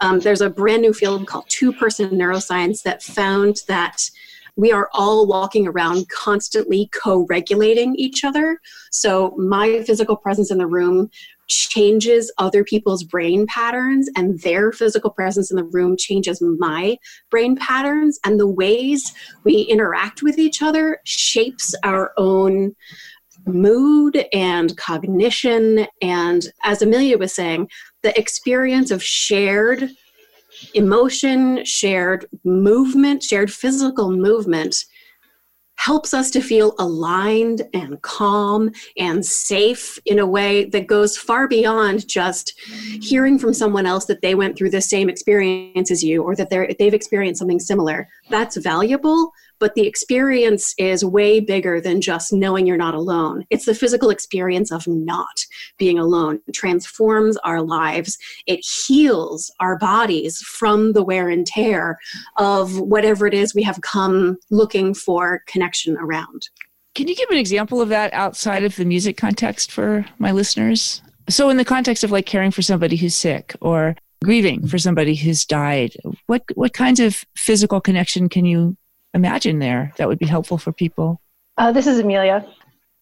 Um, 0.00 0.20
there's 0.20 0.40
a 0.40 0.50
brand 0.50 0.82
new 0.82 0.92
field 0.92 1.26
called 1.26 1.46
two 1.48 1.72
person 1.72 2.10
neuroscience 2.10 2.82
that 2.82 3.02
found 3.02 3.62
that 3.68 4.10
we 4.56 4.72
are 4.72 4.88
all 4.94 5.26
walking 5.26 5.66
around 5.66 6.08
constantly 6.08 6.90
co 6.92 7.26
regulating 7.28 7.94
each 7.96 8.24
other. 8.24 8.58
So, 8.90 9.34
my 9.36 9.82
physical 9.82 10.16
presence 10.16 10.50
in 10.50 10.58
the 10.58 10.66
room 10.66 11.10
changes 11.48 12.32
other 12.38 12.64
people's 12.64 13.04
brain 13.04 13.46
patterns, 13.46 14.08
and 14.16 14.40
their 14.40 14.72
physical 14.72 15.10
presence 15.10 15.50
in 15.50 15.56
the 15.56 15.64
room 15.64 15.96
changes 15.96 16.42
my 16.42 16.96
brain 17.30 17.56
patterns. 17.56 18.18
And 18.24 18.38
the 18.38 18.46
ways 18.46 19.12
we 19.44 19.62
interact 19.62 20.22
with 20.22 20.38
each 20.38 20.62
other 20.62 21.00
shapes 21.04 21.74
our 21.82 22.12
own 22.16 22.74
mood 23.46 24.24
and 24.32 24.76
cognition. 24.76 25.86
And 26.02 26.46
as 26.64 26.82
Amelia 26.82 27.18
was 27.18 27.32
saying, 27.32 27.68
the 28.02 28.18
experience 28.18 28.90
of 28.90 29.02
shared 29.02 29.90
emotion, 30.74 31.64
shared 31.64 32.26
movement, 32.44 33.22
shared 33.22 33.52
physical 33.52 34.10
movement 34.10 34.84
helps 35.76 36.12
us 36.12 36.30
to 36.32 36.40
feel 36.40 36.74
aligned 36.78 37.62
and 37.74 38.00
calm 38.02 38.70
and 38.96 39.24
safe 39.24 39.98
in 40.06 40.18
a 40.18 40.26
way 40.26 40.64
that 40.64 40.86
goes 40.86 41.16
far 41.16 41.46
beyond 41.46 42.08
just 42.08 42.58
hearing 43.02 43.38
from 43.38 43.54
someone 43.54 43.86
else 43.86 44.06
that 44.06 44.22
they 44.22 44.34
went 44.34 44.56
through 44.56 44.70
the 44.70 44.80
same 44.80 45.08
experience 45.08 45.90
as 45.90 46.02
you 46.02 46.22
or 46.22 46.34
that 46.34 46.50
they've 46.50 46.94
experienced 46.94 47.38
something 47.38 47.60
similar. 47.60 48.08
That's 48.30 48.56
valuable, 48.56 49.32
but 49.58 49.74
the 49.74 49.86
experience 49.86 50.74
is 50.78 51.04
way 51.04 51.40
bigger 51.40 51.80
than 51.80 52.00
just 52.00 52.32
knowing 52.32 52.66
you're 52.66 52.76
not 52.76 52.94
alone. 52.94 53.44
It's 53.50 53.64
the 53.64 53.74
physical 53.74 54.10
experience 54.10 54.70
of 54.70 54.86
not 54.86 55.44
being 55.78 55.98
alone. 55.98 56.40
It 56.46 56.52
transforms 56.52 57.36
our 57.38 57.62
lives. 57.62 58.18
It 58.46 58.64
heals 58.64 59.50
our 59.60 59.78
bodies 59.78 60.38
from 60.40 60.92
the 60.92 61.04
wear 61.04 61.28
and 61.28 61.46
tear 61.46 61.98
of 62.36 62.78
whatever 62.78 63.26
it 63.26 63.34
is 63.34 63.54
we 63.54 63.62
have 63.62 63.80
come 63.80 64.38
looking 64.50 64.94
for 64.94 65.42
connection 65.46 65.96
around. 65.96 66.48
Can 66.94 67.08
you 67.08 67.14
give 67.14 67.28
an 67.28 67.36
example 67.36 67.82
of 67.82 67.90
that 67.90 68.12
outside 68.14 68.64
of 68.64 68.74
the 68.76 68.84
music 68.86 69.18
context 69.18 69.70
for 69.70 70.06
my 70.18 70.32
listeners? 70.32 71.02
So, 71.28 71.50
in 71.50 71.56
the 71.56 71.64
context 71.64 72.04
of 72.04 72.10
like 72.10 72.24
caring 72.24 72.50
for 72.50 72.62
somebody 72.62 72.96
who's 72.96 73.14
sick 73.14 73.54
or 73.60 73.96
grieving 74.24 74.66
for 74.66 74.78
somebody 74.78 75.14
who's 75.14 75.44
died, 75.44 75.94
what 76.26 76.42
what 76.54 76.72
kinds 76.72 77.00
of 77.00 77.24
physical 77.36 77.82
connection 77.82 78.30
can 78.30 78.46
you 78.46 78.76
imagine 79.14 79.58
there 79.58 79.92
that 79.96 80.08
would 80.08 80.18
be 80.18 80.26
helpful 80.26 80.58
for 80.58 80.72
people? 80.72 81.20
Uh, 81.56 81.72
this 81.72 81.86
is 81.86 81.98
Amelia. 81.98 82.46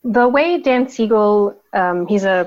The 0.05 0.29
way 0.29 0.61
Dan 0.61 0.89
Siegel, 0.89 1.59
um, 1.73 2.07
he's 2.07 2.25
a 2.25 2.47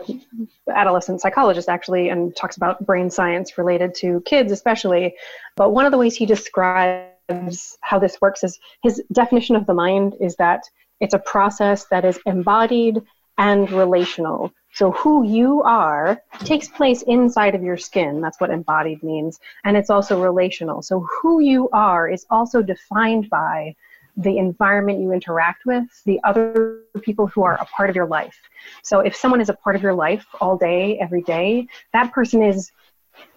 adolescent 0.69 1.21
psychologist 1.21 1.67
actually, 1.69 2.09
and 2.09 2.35
talks 2.35 2.55
about 2.55 2.85
brain 2.85 3.09
science 3.09 3.57
related 3.57 3.95
to 3.95 4.21
kids 4.21 4.51
especially. 4.51 5.15
But 5.55 5.73
one 5.73 5.85
of 5.85 5.91
the 5.91 5.97
ways 5.97 6.15
he 6.15 6.27
describes 6.27 7.77
how 7.81 7.97
this 7.97 8.21
works 8.21 8.43
is 8.43 8.59
his 8.83 9.01
definition 9.11 9.55
of 9.55 9.65
the 9.65 9.73
mind 9.73 10.15
is 10.19 10.35
that 10.35 10.63
it's 10.99 11.15
a 11.15 11.19
process 11.19 11.85
that 11.85 12.05
is 12.05 12.19
embodied 12.25 13.01
and 13.37 13.71
relational. 13.71 14.51
So 14.77 14.91
who 14.91 15.27
you 15.27 15.63
are 15.63 16.21
takes 16.45 16.67
place 16.67 17.01
inside 17.01 17.55
of 17.55 17.63
your 17.63 17.77
skin. 17.77 18.21
That's 18.21 18.39
what 18.39 18.51
embodied 18.51 19.01
means. 19.01 19.39
And 19.65 19.75
it's 19.75 19.89
also 19.89 20.21
relational. 20.21 20.83
So 20.83 20.99
who 20.99 21.39
you 21.39 21.67
are 21.73 22.07
is 22.07 22.27
also 22.29 22.61
defined 22.61 23.27
by 23.27 23.75
the 24.17 24.37
environment 24.37 24.99
you 24.99 25.13
interact 25.13 25.65
with, 25.65 25.85
the 26.05 26.19
other 26.23 26.81
people 27.01 27.25
who 27.25 27.41
are 27.41 27.55
a 27.55 27.65
part 27.65 27.89
of 27.89 27.95
your 27.95 28.05
life. 28.05 28.39
So 28.83 28.99
if 28.99 29.15
someone 29.15 29.41
is 29.41 29.49
a 29.49 29.55
part 29.55 29.75
of 29.75 29.81
your 29.81 29.95
life 29.95 30.27
all 30.41 30.55
day, 30.55 30.99
every 30.99 31.23
day, 31.23 31.67
that 31.93 32.13
person 32.13 32.43
is 32.43 32.71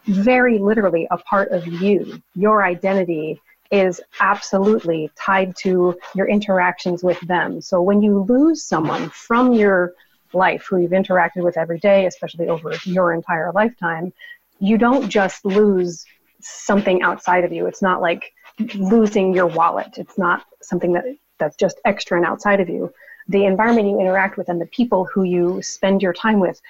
very 0.05 0.59
literally 0.59 1.09
a 1.11 1.17
part 1.17 1.53
of 1.53 1.67
you. 1.67 2.23
Your 2.35 2.65
identity 2.65 3.41
is 3.71 3.99
absolutely 4.21 5.11
tied 5.17 5.57
to 5.61 5.99
your 6.15 6.29
interactions 6.29 7.03
with 7.03 7.19
them. 7.21 7.63
So 7.63 7.81
when 7.81 8.03
you 8.03 8.27
lose 8.29 8.63
someone 8.63 9.09
from 9.09 9.55
your 9.55 9.95
life 10.35 10.67
who 10.69 10.79
you've 10.79 10.91
interacted 10.91 11.43
with 11.43 11.57
every 11.57 11.79
day, 11.79 12.07
especially 12.07 12.49
over 12.49 12.75
your 12.85 13.13
entire 13.13 13.53
lifetime, 13.53 14.13
you 14.59 14.79
don't 14.79 15.09
just 15.09 15.45
lose 15.45 16.05
something 16.41 17.03
outside 17.03 17.45
of 17.45 17.53
you. 17.53 17.67
It's 17.67 17.83
not 17.83 18.01
like 18.01 18.33
losing 18.75 19.35
your 19.35 19.47
wallet. 19.47 19.99
It's 19.99 20.19
not 20.19 20.45
something 20.63 20.93
that 20.93 21.05
that's 21.39 21.57
just 21.57 21.81
extra 21.85 22.17
and 22.17 22.27
outside 22.27 22.61
of 22.61 22.69
you. 22.69 22.93
The 23.29 23.45
environment 23.45 23.89
you 23.89 24.01
interact 24.01 24.37
with 24.37 24.49
and 24.49 24.61
the 24.61 24.67
people 24.67 25.07
who 25.07 25.23
you 25.23 25.63
spend 25.63 26.03
your 26.03 26.13
time 26.13 26.41
with 26.41 26.61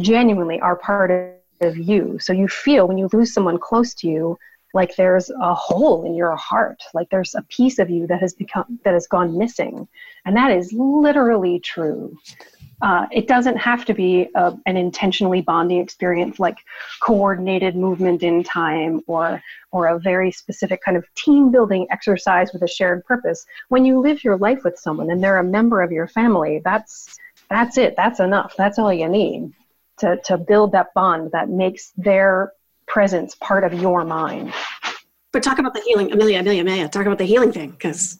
genuinely 0.00 0.60
are 0.60 0.76
part 0.76 1.10
of 1.60 1.76
you. 1.76 2.18
So 2.18 2.32
you 2.32 2.48
feel 2.48 2.86
when 2.86 2.98
you 2.98 3.08
lose 3.12 3.32
someone 3.32 3.58
close 3.58 3.94
to 3.94 4.08
you, 4.08 4.38
like 4.74 4.94
there's 4.96 5.30
a 5.30 5.54
hole 5.54 6.04
in 6.04 6.14
your 6.14 6.36
heart, 6.36 6.82
like 6.94 7.08
there's 7.10 7.34
a 7.34 7.42
piece 7.42 7.78
of 7.78 7.88
you 7.90 8.06
that 8.06 8.20
has 8.20 8.34
become 8.34 8.78
that 8.84 8.94
has 8.94 9.06
gone 9.06 9.36
missing, 9.36 9.88
and 10.24 10.36
that 10.36 10.50
is 10.50 10.72
literally 10.72 11.58
true. 11.60 12.16
Uh, 12.80 13.06
it 13.10 13.26
doesn't 13.26 13.56
have 13.56 13.84
to 13.84 13.94
be 13.94 14.28
a, 14.34 14.54
an 14.66 14.76
intentionally 14.76 15.40
bonding 15.40 15.80
experience 15.80 16.38
like 16.38 16.58
coordinated 17.00 17.74
movement 17.74 18.22
in 18.22 18.44
time 18.44 19.00
or 19.06 19.42
or 19.72 19.88
a 19.88 19.98
very 19.98 20.30
specific 20.30 20.82
kind 20.82 20.96
of 20.96 21.04
team 21.14 21.50
building 21.50 21.86
exercise 21.90 22.52
with 22.52 22.62
a 22.62 22.68
shared 22.68 23.04
purpose. 23.04 23.44
When 23.68 23.84
you 23.84 24.00
live 24.00 24.22
your 24.22 24.36
life 24.38 24.60
with 24.64 24.78
someone 24.78 25.10
and 25.10 25.22
they're 25.22 25.38
a 25.38 25.44
member 25.44 25.82
of 25.82 25.92
your 25.92 26.08
family 26.08 26.60
that's 26.64 27.18
that's 27.50 27.78
it. 27.78 27.94
That's 27.96 28.20
enough. 28.20 28.54
That's 28.56 28.78
all 28.78 28.92
you 28.92 29.08
need 29.08 29.52
to, 29.98 30.18
to 30.24 30.38
build 30.38 30.72
that 30.72 30.92
bond 30.94 31.32
that 31.32 31.48
makes 31.48 31.92
their 31.96 32.52
presence 32.86 33.34
part 33.36 33.64
of 33.64 33.74
your 33.74 34.04
mind. 34.04 34.52
But 35.32 35.42
talk 35.42 35.58
about 35.58 35.74
the 35.74 35.80
healing. 35.80 36.12
Amelia 36.12 36.40
amelia 36.40 36.62
amelia 36.62 36.88
talk 36.88 37.06
about 37.06 37.18
the 37.18 37.24
healing 37.24 37.52
thing 37.52 37.70
because 37.70 38.18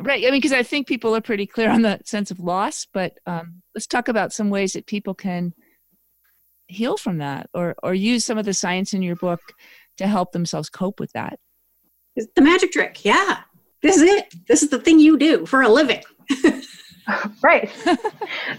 right. 0.00 0.24
I 0.24 0.30
mean 0.30 0.40
because 0.40 0.52
i 0.52 0.62
think 0.62 0.86
people 0.86 1.14
are 1.14 1.20
pretty 1.20 1.46
clear 1.46 1.70
on 1.70 1.82
the 1.82 2.00
sense 2.04 2.30
of 2.30 2.40
loss 2.40 2.86
but 2.92 3.18
um, 3.26 3.62
let's 3.74 3.86
talk 3.86 4.08
about 4.08 4.32
some 4.32 4.50
ways 4.50 4.72
that 4.72 4.86
people 4.86 5.14
can 5.14 5.54
heal 6.68 6.96
from 6.96 7.18
that 7.18 7.48
or 7.54 7.74
or 7.82 7.94
use 7.94 8.24
some 8.24 8.38
of 8.38 8.44
the 8.44 8.54
science 8.54 8.94
in 8.94 9.02
your 9.02 9.16
book 9.16 9.40
to 9.98 10.06
help 10.06 10.32
themselves 10.32 10.68
cope 10.68 10.98
with 10.98 11.12
that. 11.12 11.38
The 12.16 12.42
magic 12.42 12.72
trick. 12.72 13.04
Yeah. 13.04 13.40
This 13.82 13.96
is 13.96 14.02
it. 14.02 14.34
This 14.48 14.62
is 14.62 14.70
the 14.70 14.78
thing 14.78 14.98
you 14.98 15.18
do 15.18 15.46
for 15.46 15.62
a 15.62 15.68
living. 15.68 16.02
Right. 17.42 17.68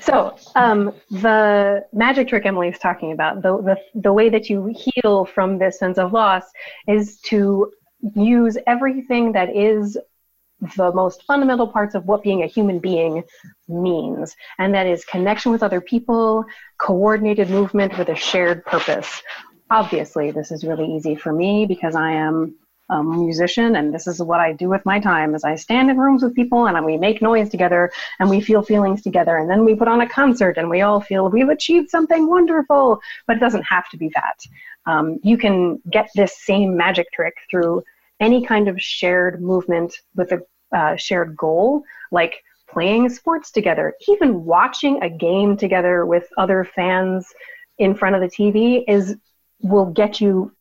So 0.02 0.36
um, 0.56 0.94
the 1.10 1.86
magic 1.94 2.28
trick 2.28 2.46
emily 2.46 2.68
is 2.68 2.78
talking 2.78 3.14
about 3.14 3.42
the, 3.42 3.58
the 3.62 3.78
the 3.96 4.12
way 4.12 4.28
that 4.28 4.50
you 4.50 4.74
heal 4.76 5.24
from 5.24 5.58
this 5.60 5.80
sense 5.80 5.98
of 5.98 6.12
loss 6.12 6.44
is 6.88 7.22
to 7.22 7.72
use 8.16 8.58
everything 8.68 9.32
that 9.32 9.56
is 9.56 9.98
the 10.76 10.92
most 10.94 11.24
fundamental 11.24 11.68
parts 11.68 11.96
of 11.96 12.06
what 12.06 12.24
being 12.24 12.44
a 12.44 12.48
human 12.48 12.80
being 12.80 13.24
means, 13.68 14.36
and 14.60 14.74
that 14.74 14.88
is 14.88 15.06
connection 15.06 15.52
with 15.52 15.64
other 15.64 15.82
people, 15.82 16.46
coordinated 16.78 17.50
movement 17.50 17.98
with 17.98 18.10
a 18.10 18.16
shared 18.16 18.66
purpose. 18.66 19.22
Obviously, 19.70 20.32
this 20.32 20.52
is 20.52 20.64
really 20.64 20.86
easy 20.86 21.16
for 21.16 21.34
me 21.34 21.66
because 21.66 21.96
I 21.96 22.12
am 22.12 22.56
a 22.90 23.04
musician 23.04 23.76
and 23.76 23.94
this 23.94 24.08
is 24.08 24.22
what 24.22 24.40
I 24.40 24.54
do 24.54 24.68
with 24.68 24.86
my 24.86 25.00
time 25.00 25.36
is 25.36 25.44
I 25.44 25.56
stand 25.56 25.90
in 25.90 25.98
rooms 25.98 26.22
with 26.22 26.36
people 26.36 26.68
and 26.68 26.86
we 26.86 26.98
make 26.98 27.22
noise 27.22 27.50
together 27.50 27.92
and 28.20 28.30
we 28.30 28.42
feel 28.42 28.62
feelings 28.62 29.02
together 29.02 29.38
and 29.38 29.50
then 29.50 29.64
we 29.64 29.74
put 29.74 29.88
on 29.88 30.02
a 30.02 30.10
concert 30.10 30.58
and 30.58 30.70
we 30.70 30.82
all 30.82 31.00
feel 31.00 31.30
we've 31.30 31.50
achieved 31.50 31.90
something 31.90 32.30
wonderful 32.30 33.00
but 33.26 33.38
it 33.38 33.40
doesn't 33.40 33.64
have 33.64 33.90
to 33.90 33.98
be 33.98 34.12
that 34.14 34.40
um, 34.86 35.18
you 35.24 35.38
can 35.38 35.82
get 35.90 36.10
this 36.14 36.38
same 36.44 36.76
magic 36.76 37.12
trick 37.14 37.36
through 37.50 37.84
any 38.20 38.46
kind 38.46 38.68
of 38.68 38.82
shared 38.82 39.42
movement 39.42 39.96
with 40.16 40.32
a 40.32 40.42
uh, 40.74 40.96
shared 40.96 41.36
goal, 41.38 41.84
like 42.12 42.44
playing 42.70 43.10
sports 43.10 43.52
together, 43.52 43.94
even 44.08 44.46
watching 44.46 45.02
a 45.04 45.10
game 45.10 45.56
together 45.56 46.06
with 46.06 46.28
other 46.38 46.64
fans 46.64 47.28
in 47.78 47.96
front 47.96 48.16
of 48.16 48.22
the 48.22 48.28
TV 48.28 48.84
is 48.88 49.16
will 49.62 49.86
get 49.86 50.20
you 50.20 50.52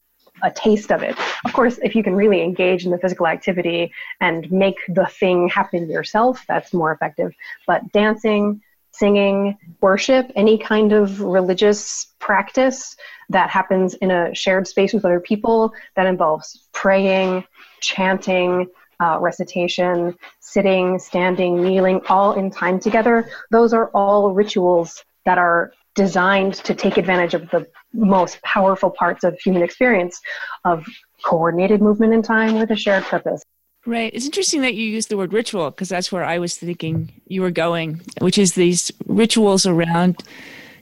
a 0.42 0.50
taste 0.50 0.90
of 0.90 1.02
it. 1.02 1.16
Of 1.45 1.52
course, 1.52 1.78
if 1.83 1.95
you 1.95 2.02
can 2.02 2.14
really 2.14 2.42
engage 2.42 2.85
in 2.85 2.90
the 2.90 2.99
physical 2.99 3.26
activity 3.26 3.92
and 4.21 4.50
make 4.50 4.76
the 4.88 5.07
thing 5.07 5.49
happen 5.49 5.88
yourself, 5.88 6.45
that's 6.49 6.73
more 6.73 6.92
effective. 6.92 7.33
But 7.66 7.92
dancing, 7.92 8.61
singing, 8.92 9.57
worship, 9.81 10.31
any 10.37 10.59
kind 10.59 10.92
of 10.92 11.21
religious 11.21 12.09
practice 12.19 12.97
that 13.31 13.50
happens 13.50 13.95
in 13.95 14.11
a 14.11 14.35
shared 14.35 14.66
space 14.66 14.92
with 14.92 15.04
other 15.04 15.21
people 15.21 15.73
that 15.97 16.07
involves 16.07 16.69
praying, 16.73 17.45
chanting, 17.81 18.69
uh, 19.02 19.18
recitation, 19.18 20.16
sitting, 20.38 20.99
standing, 20.99 21.61
kneeling, 21.62 22.00
all 22.09 22.35
in 22.35 22.50
time 22.50 22.78
together, 22.78 23.29
those 23.50 23.72
are 23.74 23.88
all 23.88 24.33
rituals 24.33 25.05
that 25.24 25.38
are 25.38 25.72
designed 25.94 26.55
to 26.55 26.74
take 26.74 26.96
advantage 26.96 27.35
of 27.35 27.50
the 27.50 27.66
most 27.92 28.40
powerful 28.42 28.90
parts 28.90 29.24
of 29.24 29.38
human 29.40 29.62
experience 29.62 30.20
of 30.64 30.87
coordinated 31.24 31.83
movement 31.83 32.12
in 32.14 32.22
time 32.22 32.59
with 32.59 32.70
a 32.70 32.76
shared 32.76 33.03
purpose. 33.05 33.42
Right. 33.85 34.12
It's 34.14 34.24
interesting 34.24 34.61
that 34.61 34.74
you 34.74 34.87
use 34.87 35.09
the 35.09 35.16
word 35.16 35.33
ritual 35.33 35.70
because 35.70 35.88
that's 35.88 36.12
where 36.12 36.24
I 36.24 36.38
was 36.38 36.57
thinking 36.57 37.11
you 37.26 37.42
were 37.42 37.50
going, 37.50 38.00
which 38.20 38.38
is 38.38 38.55
these 38.55 38.92
rituals 39.07 39.66
around 39.66 40.22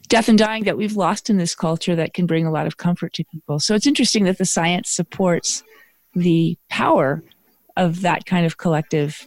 death 0.08 0.28
and 0.28 0.38
dying 0.38 0.64
that 0.64 0.76
we've 0.76 0.96
lost 0.96 1.30
in 1.30 1.38
this 1.38 1.54
culture 1.54 1.96
that 1.96 2.12
can 2.12 2.26
bring 2.26 2.44
a 2.44 2.50
lot 2.50 2.66
of 2.66 2.76
comfort 2.76 3.14
to 3.14 3.24
people. 3.32 3.58
So 3.58 3.74
it's 3.74 3.86
interesting 3.86 4.24
that 4.24 4.36
the 4.36 4.44
science 4.44 4.90
supports 4.90 5.62
the 6.14 6.58
power 6.68 7.22
of 7.80 8.02
that 8.02 8.26
kind 8.26 8.44
of 8.44 8.58
collective 8.58 9.26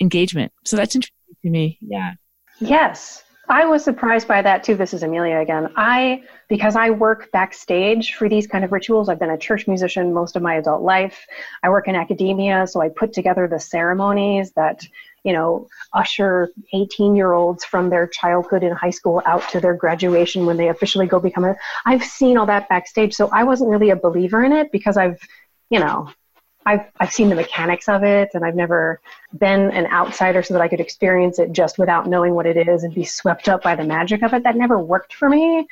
engagement. 0.00 0.52
So 0.64 0.76
that's 0.76 0.94
interesting 0.94 1.36
to 1.42 1.50
me. 1.50 1.78
Yeah. 1.80 2.12
Yes. 2.60 3.24
I 3.48 3.64
was 3.64 3.82
surprised 3.82 4.28
by 4.28 4.42
that 4.42 4.62
too. 4.62 4.76
This 4.76 4.94
is 4.94 5.02
Amelia 5.02 5.38
again. 5.38 5.72
I, 5.74 6.22
because 6.48 6.76
I 6.76 6.90
work 6.90 7.32
backstage 7.32 8.14
for 8.14 8.28
these 8.28 8.46
kind 8.46 8.64
of 8.64 8.70
rituals, 8.70 9.08
I've 9.08 9.18
been 9.18 9.30
a 9.30 9.38
church 9.38 9.66
musician 9.66 10.12
most 10.12 10.36
of 10.36 10.42
my 10.42 10.54
adult 10.54 10.82
life. 10.82 11.26
I 11.64 11.70
work 11.70 11.88
in 11.88 11.96
academia, 11.96 12.66
so 12.68 12.80
I 12.80 12.90
put 12.90 13.12
together 13.12 13.48
the 13.48 13.58
ceremonies 13.58 14.52
that, 14.52 14.86
you 15.24 15.32
know, 15.32 15.66
usher 15.94 16.50
18 16.74 17.16
year 17.16 17.32
olds 17.32 17.64
from 17.64 17.90
their 17.90 18.06
childhood 18.06 18.62
in 18.62 18.72
high 18.72 18.90
school 18.90 19.20
out 19.26 19.48
to 19.48 19.58
their 19.58 19.74
graduation 19.74 20.46
when 20.46 20.56
they 20.56 20.68
officially 20.68 21.06
go 21.06 21.18
become 21.18 21.44
a. 21.44 21.56
I've 21.86 22.04
seen 22.04 22.36
all 22.36 22.46
that 22.46 22.68
backstage, 22.68 23.14
so 23.14 23.30
I 23.32 23.42
wasn't 23.42 23.70
really 23.70 23.90
a 23.90 23.96
believer 23.96 24.44
in 24.44 24.52
it 24.52 24.70
because 24.70 24.96
I've, 24.96 25.18
you 25.70 25.80
know, 25.80 26.10
I've, 26.66 26.84
I've 26.98 27.12
seen 27.12 27.30
the 27.30 27.34
mechanics 27.34 27.88
of 27.88 28.02
it 28.02 28.30
and 28.34 28.44
I've 28.44 28.54
never 28.54 29.00
been 29.38 29.70
an 29.70 29.86
outsider 29.86 30.42
so 30.42 30.54
that 30.54 30.60
I 30.60 30.68
could 30.68 30.80
experience 30.80 31.38
it 31.38 31.52
just 31.52 31.78
without 31.78 32.06
knowing 32.06 32.34
what 32.34 32.46
it 32.46 32.68
is 32.68 32.84
and 32.84 32.94
be 32.94 33.04
swept 33.04 33.48
up 33.48 33.62
by 33.62 33.74
the 33.74 33.84
magic 33.84 34.22
of 34.22 34.34
it. 34.34 34.44
That 34.44 34.56
never 34.56 34.78
worked 34.78 35.14
for 35.14 35.28
me. 35.28 35.66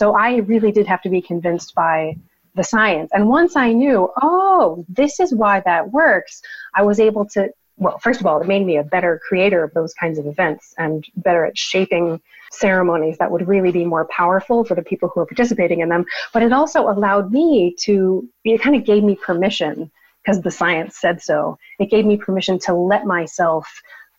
So 0.00 0.14
I 0.14 0.36
really 0.36 0.70
did 0.70 0.86
have 0.86 1.02
to 1.02 1.08
be 1.08 1.22
convinced 1.22 1.74
by 1.74 2.16
the 2.54 2.62
science. 2.62 3.10
And 3.12 3.28
once 3.28 3.56
I 3.56 3.72
knew, 3.72 4.10
oh, 4.22 4.84
this 4.88 5.18
is 5.18 5.34
why 5.34 5.60
that 5.60 5.92
works, 5.92 6.42
I 6.74 6.82
was 6.82 7.00
able 7.00 7.24
to, 7.30 7.48
well, 7.78 7.98
first 7.98 8.20
of 8.20 8.26
all, 8.26 8.40
it 8.40 8.46
made 8.46 8.64
me 8.64 8.76
a 8.76 8.84
better 8.84 9.20
creator 9.26 9.64
of 9.64 9.72
those 9.72 9.94
kinds 9.94 10.18
of 10.18 10.26
events 10.26 10.74
and 10.78 11.04
better 11.16 11.44
at 11.44 11.58
shaping 11.58 12.20
ceremonies 12.52 13.18
that 13.18 13.30
would 13.30 13.48
really 13.48 13.72
be 13.72 13.84
more 13.84 14.06
powerful 14.06 14.62
for 14.62 14.74
the 14.76 14.82
people 14.82 15.08
who 15.08 15.20
are 15.20 15.26
participating 15.26 15.80
in 15.80 15.88
them. 15.88 16.04
But 16.32 16.42
it 16.42 16.52
also 16.52 16.88
allowed 16.88 17.32
me 17.32 17.74
to, 17.80 18.28
it 18.44 18.60
kind 18.60 18.76
of 18.76 18.84
gave 18.84 19.02
me 19.02 19.16
permission 19.16 19.90
because 20.24 20.40
the 20.40 20.50
science 20.50 20.96
said 20.98 21.22
so. 21.22 21.58
It 21.78 21.90
gave 21.90 22.06
me 22.06 22.16
permission 22.16 22.58
to 22.60 22.74
let 22.74 23.04
myself 23.04 23.68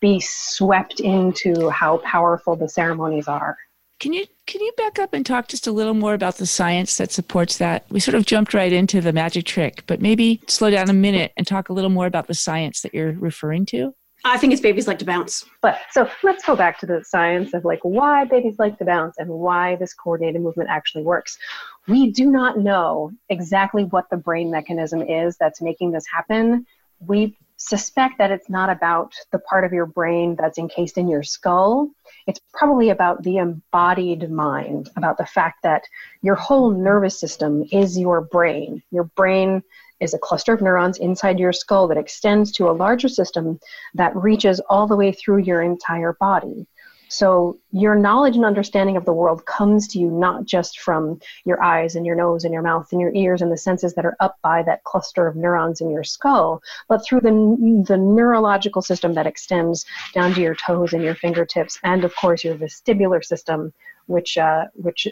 be 0.00 0.20
swept 0.20 1.00
into 1.00 1.68
how 1.70 1.98
powerful 1.98 2.54
the 2.56 2.68
ceremonies 2.68 3.28
are. 3.28 3.56
Can 3.98 4.12
you 4.12 4.26
can 4.46 4.60
you 4.60 4.72
back 4.76 4.98
up 4.98 5.14
and 5.14 5.24
talk 5.24 5.48
just 5.48 5.66
a 5.66 5.72
little 5.72 5.94
more 5.94 6.12
about 6.12 6.36
the 6.36 6.46
science 6.46 6.98
that 6.98 7.10
supports 7.10 7.56
that? 7.58 7.86
We 7.90 7.98
sort 7.98 8.14
of 8.14 8.26
jumped 8.26 8.52
right 8.52 8.72
into 8.72 9.00
the 9.00 9.12
magic 9.12 9.46
trick, 9.46 9.84
but 9.86 10.02
maybe 10.02 10.42
slow 10.48 10.70
down 10.70 10.90
a 10.90 10.94
minute 10.94 11.32
and 11.36 11.46
talk 11.46 11.70
a 11.70 11.72
little 11.72 11.90
more 11.90 12.06
about 12.06 12.26
the 12.26 12.34
science 12.34 12.82
that 12.82 12.94
you're 12.94 13.12
referring 13.12 13.64
to. 13.66 13.94
I 14.26 14.38
think 14.38 14.52
it's 14.52 14.62
babies 14.62 14.88
like 14.88 14.98
to 14.98 15.04
bounce. 15.04 15.44
But 15.62 15.78
so 15.90 16.08
let's 16.22 16.44
go 16.44 16.56
back 16.56 16.78
to 16.80 16.86
the 16.86 17.04
science 17.04 17.54
of 17.54 17.64
like 17.64 17.80
why 17.82 18.24
babies 18.24 18.58
like 18.58 18.78
to 18.78 18.84
bounce 18.84 19.16
and 19.18 19.28
why 19.28 19.76
this 19.76 19.94
coordinated 19.94 20.42
movement 20.42 20.68
actually 20.68 21.04
works. 21.04 21.38
We 21.86 22.10
do 22.10 22.30
not 22.30 22.58
know 22.58 23.12
exactly 23.28 23.84
what 23.84 24.10
the 24.10 24.16
brain 24.16 24.50
mechanism 24.50 25.02
is 25.02 25.36
that's 25.36 25.62
making 25.62 25.92
this 25.92 26.04
happen. 26.12 26.66
We 27.00 27.36
suspect 27.56 28.18
that 28.18 28.30
it's 28.30 28.50
not 28.50 28.68
about 28.68 29.14
the 29.32 29.38
part 29.38 29.64
of 29.64 29.72
your 29.72 29.86
brain 29.86 30.36
that's 30.38 30.58
encased 30.58 30.98
in 30.98 31.08
your 31.08 31.22
skull. 31.22 31.88
It's 32.26 32.40
probably 32.52 32.90
about 32.90 33.22
the 33.22 33.38
embodied 33.38 34.30
mind, 34.30 34.90
about 34.96 35.16
the 35.16 35.26
fact 35.26 35.62
that 35.62 35.84
your 36.22 36.34
whole 36.34 36.70
nervous 36.70 37.18
system 37.18 37.64
is 37.72 37.98
your 37.98 38.20
brain. 38.20 38.82
Your 38.90 39.04
brain 39.04 39.62
is 40.00 40.14
a 40.14 40.18
cluster 40.18 40.52
of 40.52 40.60
neurons 40.60 40.98
inside 40.98 41.38
your 41.38 41.52
skull 41.52 41.88
that 41.88 41.98
extends 41.98 42.52
to 42.52 42.68
a 42.68 42.72
larger 42.72 43.08
system 43.08 43.58
that 43.94 44.14
reaches 44.16 44.60
all 44.68 44.86
the 44.86 44.96
way 44.96 45.12
through 45.12 45.38
your 45.38 45.62
entire 45.62 46.14
body. 46.14 46.66
So 47.08 47.58
your 47.70 47.94
knowledge 47.94 48.34
and 48.34 48.44
understanding 48.44 48.96
of 48.96 49.04
the 49.04 49.12
world 49.12 49.46
comes 49.46 49.86
to 49.88 49.98
you 49.98 50.10
not 50.10 50.44
just 50.44 50.80
from 50.80 51.20
your 51.44 51.62
eyes 51.62 51.94
and 51.94 52.04
your 52.04 52.16
nose 52.16 52.44
and 52.44 52.52
your 52.52 52.62
mouth 52.62 52.88
and 52.90 53.00
your 53.00 53.12
ears 53.14 53.42
and 53.42 53.52
the 53.52 53.56
senses 53.56 53.94
that 53.94 54.04
are 54.04 54.16
up 54.18 54.36
by 54.42 54.62
that 54.64 54.82
cluster 54.84 55.26
of 55.26 55.36
neurons 55.36 55.80
in 55.80 55.88
your 55.88 56.02
skull, 56.02 56.60
but 56.88 57.04
through 57.04 57.20
the, 57.20 57.84
the 57.86 57.96
neurological 57.96 58.82
system 58.82 59.14
that 59.14 59.26
extends 59.26 59.86
down 60.14 60.34
to 60.34 60.40
your 60.40 60.56
toes 60.56 60.92
and 60.94 61.02
your 61.02 61.14
fingertips, 61.14 61.78
and 61.84 62.04
of 62.04 62.14
course 62.16 62.42
your 62.42 62.56
vestibular 62.56 63.24
system, 63.24 63.72
which, 64.06 64.36
uh, 64.36 64.64
which 64.74 65.06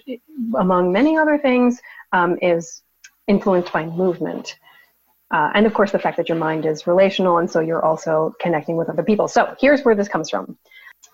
among 0.58 0.90
many 0.90 1.16
other 1.16 1.38
things, 1.38 1.80
um, 2.12 2.36
is 2.42 2.82
influenced 3.28 3.72
by 3.72 3.86
movement. 3.86 4.58
Uh, 5.34 5.50
and 5.54 5.66
of 5.66 5.74
course, 5.74 5.90
the 5.90 5.98
fact 5.98 6.16
that 6.16 6.28
your 6.28 6.38
mind 6.38 6.64
is 6.64 6.86
relational, 6.86 7.38
and 7.38 7.50
so 7.50 7.58
you're 7.58 7.84
also 7.84 8.32
connecting 8.40 8.76
with 8.76 8.88
other 8.88 9.02
people. 9.02 9.26
So 9.26 9.56
here's 9.60 9.82
where 9.82 9.96
this 9.96 10.06
comes 10.06 10.30
from. 10.30 10.56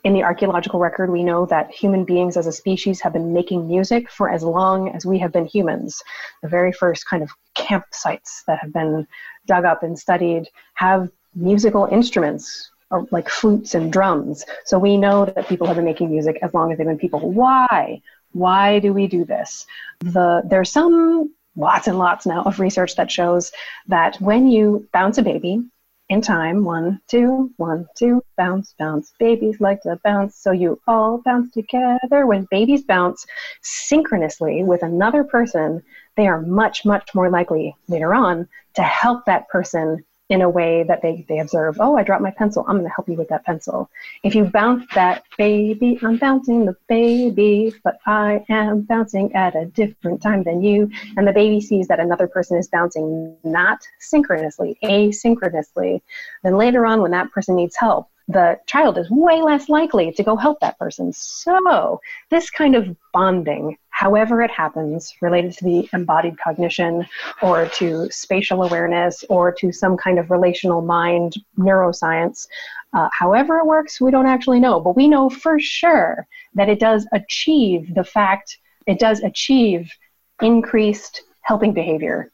In 0.05 0.13
the 0.13 0.23
archaeological 0.23 0.79
record, 0.79 1.11
we 1.11 1.25
know 1.25 1.47
that 1.47 1.71
human 1.71 2.05
beings 2.05 2.37
as 2.37 2.47
a 2.47 2.53
species 2.53 3.01
have 3.01 3.15
been 3.15 3.33
making 3.33 3.67
music 3.67 4.11
for 4.11 4.29
as 4.29 4.43
long 4.43 4.91
as 4.91 5.07
we 5.07 5.19
have 5.19 5.33
been 5.33 5.47
humans. 5.47 6.03
The 6.43 6.51
very 6.51 6.71
first 6.71 7.07
kind 7.07 7.23
of 7.23 7.31
campsites 7.57 8.45
that 8.47 8.59
have 8.59 8.75
been 8.75 9.07
dug 9.47 9.65
up 9.65 9.83
and 9.83 9.99
studied 9.99 10.49
have 10.75 11.09
musical 11.35 11.87
instruments 11.87 12.71
like 13.11 13.31
flutes 13.31 13.75
and 13.75 13.91
drums. 13.91 14.45
So 14.67 14.79
we 14.79 14.99
know 14.99 15.25
that 15.25 15.49
people 15.49 15.67
have 15.67 15.77
been 15.77 15.85
making 15.87 16.11
music 16.11 16.39
as 16.43 16.53
long 16.53 16.73
as 16.73 16.79
they've 16.79 16.87
been 16.87 16.99
people. 16.99 17.21
Why? 17.21 18.03
Why 18.33 18.81
do 18.81 18.93
we 18.93 19.07
do 19.07 19.25
this? 19.25 19.67
The 20.01 20.43
there's 20.45 20.71
some 20.71 21.33
lots 21.57 21.87
and 21.87 21.99
lots 21.99 22.27
now 22.27 22.43
of 22.43 22.61
research 22.61 22.97
that 22.97 23.11
shows 23.11 23.53
that 23.89 24.17
when 24.21 24.49
you 24.49 24.89
bounce 24.93 25.19
a 25.19 25.23
baby 25.23 25.63
in 26.11 26.21
time, 26.21 26.65
one, 26.65 27.01
two, 27.09 27.53
one, 27.57 27.87
two, 27.97 28.21
bounce, 28.37 28.75
bounce. 28.79 29.13
Babies 29.21 29.61
like 29.61 29.81
to 29.83 29.99
bounce, 30.03 30.37
so 30.37 30.51
you 30.51 30.81
all 30.89 31.23
bounce 31.25 31.53
together. 31.53 32.27
When 32.27 32.49
babies 32.51 32.83
bounce 32.83 33.25
synchronously 33.63 34.65
with 34.65 34.83
another 34.83 35.23
person, 35.23 35.83
they 36.17 36.27
are 36.27 36.43
much, 36.43 36.85
much 36.85 37.15
more 37.15 37.31
likely 37.31 37.77
later 37.87 38.13
on 38.13 38.49
to 38.75 38.83
help 38.83 39.25
that 39.27 39.49
person 39.49 40.05
in 40.31 40.43
a 40.43 40.49
way 40.49 40.85
that 40.85 41.03
they, 41.03 41.27
they 41.29 41.41
observe, 41.41 41.77
oh, 41.81 41.97
I 41.97 42.05
dropped 42.05 42.23
my 42.23 42.31
pencil. 42.31 42.65
I'm 42.67 42.77
going 42.77 42.89
to 42.89 42.95
help 42.95 43.09
you 43.09 43.17
with 43.17 43.29
that 43.29 43.45
pencil. 43.45 43.91
If 44.23 44.37
you 44.37 44.45
bounce 44.45 44.87
that 44.95 45.25
baby, 45.37 45.99
I'm 46.03 46.19
bouncing 46.19 46.65
the 46.65 46.77
baby, 46.89 47.75
but 47.83 47.99
I 48.07 48.45
am 48.49 48.83
bouncing 48.83 49.35
at 49.35 49.57
a 49.57 49.67
different 49.67 50.23
time 50.23 50.45
than 50.45 50.63
you. 50.63 50.89
And 51.17 51.27
the 51.27 51.33
baby 51.33 51.61
sees 51.61 51.89
that 51.89 51.99
another 51.99 52.29
person 52.29 52.57
is 52.57 52.69
bouncing 52.69 53.37
not 53.43 53.81
synchronously, 53.99 54.79
asynchronously. 54.85 56.01
Then 56.45 56.57
later 56.57 56.87
on, 56.87 57.03
when 57.03 57.11
that 57.11 57.33
person 57.33 57.57
needs 57.57 57.75
help, 57.77 58.09
the 58.29 58.57
child 58.67 58.99
is 58.99 59.11
way 59.11 59.43
less 59.43 59.69
likely 59.69 60.13
to 60.13 60.23
go 60.23 60.37
help 60.37 60.61
that 60.61 60.79
person. 60.79 61.13
So, 61.13 62.01
this 62.31 62.51
kind 62.51 62.77
of 62.77 62.97
bonding, 63.13 63.77
however 64.01 64.41
it 64.41 64.51
happens, 64.51 65.13
related 65.21 65.53
to 65.53 65.63
the 65.63 65.87
embodied 65.93 66.39
cognition 66.39 67.07
or 67.43 67.67
to 67.67 68.09
spatial 68.11 68.63
awareness 68.63 69.23
or 69.29 69.53
to 69.53 69.71
some 69.71 69.95
kind 69.95 70.19
of 70.19 70.31
relational 70.31 70.81
mind 70.81 71.35
neuroscience, 71.59 72.47
uh, 72.95 73.11
however 73.13 73.59
it 73.59 73.67
works, 73.67 74.01
we 74.01 74.11
don't 74.11 74.27
actually 74.27 74.59
know. 74.59 74.81
But 74.81 74.97
we 74.97 75.07
know 75.07 75.29
for 75.29 75.61
sure 75.61 76.27
that 76.55 76.71
it 76.71 76.81
does 76.81 77.07
achieve 77.13 77.95
the 77.95 78.03
fact, 78.03 78.57
it 78.87 78.99
does 78.99 79.21
achieve 79.21 79.93
increased 80.41 81.23
helping 81.43 81.75
behavior 81.75 82.33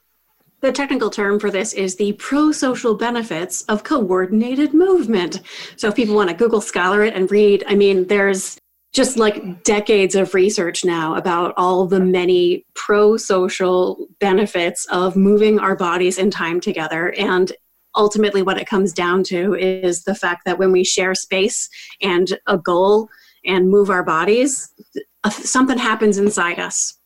the 0.62 0.72
technical 0.72 1.10
term 1.10 1.38
for 1.38 1.50
this 1.50 1.74
is 1.74 1.94
the 1.94 2.12
pro-social 2.14 2.94
benefits 2.94 3.62
of 3.64 3.84
coordinated 3.84 4.74
movement. 4.74 5.40
So 5.76 5.88
if 5.88 5.94
people 5.94 6.16
want 6.16 6.30
to 6.30 6.34
Google 6.34 6.60
Scholar 6.60 7.04
it 7.04 7.14
and 7.14 7.30
read, 7.30 7.62
I 7.68 7.76
mean, 7.76 8.06
there's 8.06 8.58
just 8.92 9.18
like 9.18 9.62
decades 9.62 10.14
of 10.14 10.34
research 10.34 10.84
now 10.84 11.14
about 11.16 11.52
all 11.56 11.86
the 11.86 12.00
many 12.00 12.64
pro-social 12.74 14.06
benefits 14.20 14.86
of 14.86 15.16
moving 15.16 15.58
our 15.58 15.76
bodies 15.76 16.18
in 16.18 16.30
time 16.30 16.60
together 16.60 17.12
and 17.18 17.52
ultimately 17.94 18.42
what 18.42 18.58
it 18.58 18.66
comes 18.66 18.92
down 18.92 19.22
to 19.24 19.54
is 19.54 20.04
the 20.04 20.14
fact 20.14 20.42
that 20.44 20.58
when 20.58 20.72
we 20.72 20.84
share 20.84 21.14
space 21.14 21.68
and 22.02 22.38
a 22.46 22.58
goal 22.58 23.08
and 23.44 23.70
move 23.70 23.90
our 23.90 24.02
bodies 24.02 24.72
something 25.30 25.78
happens 25.78 26.18
inside 26.18 26.58
us 26.58 26.98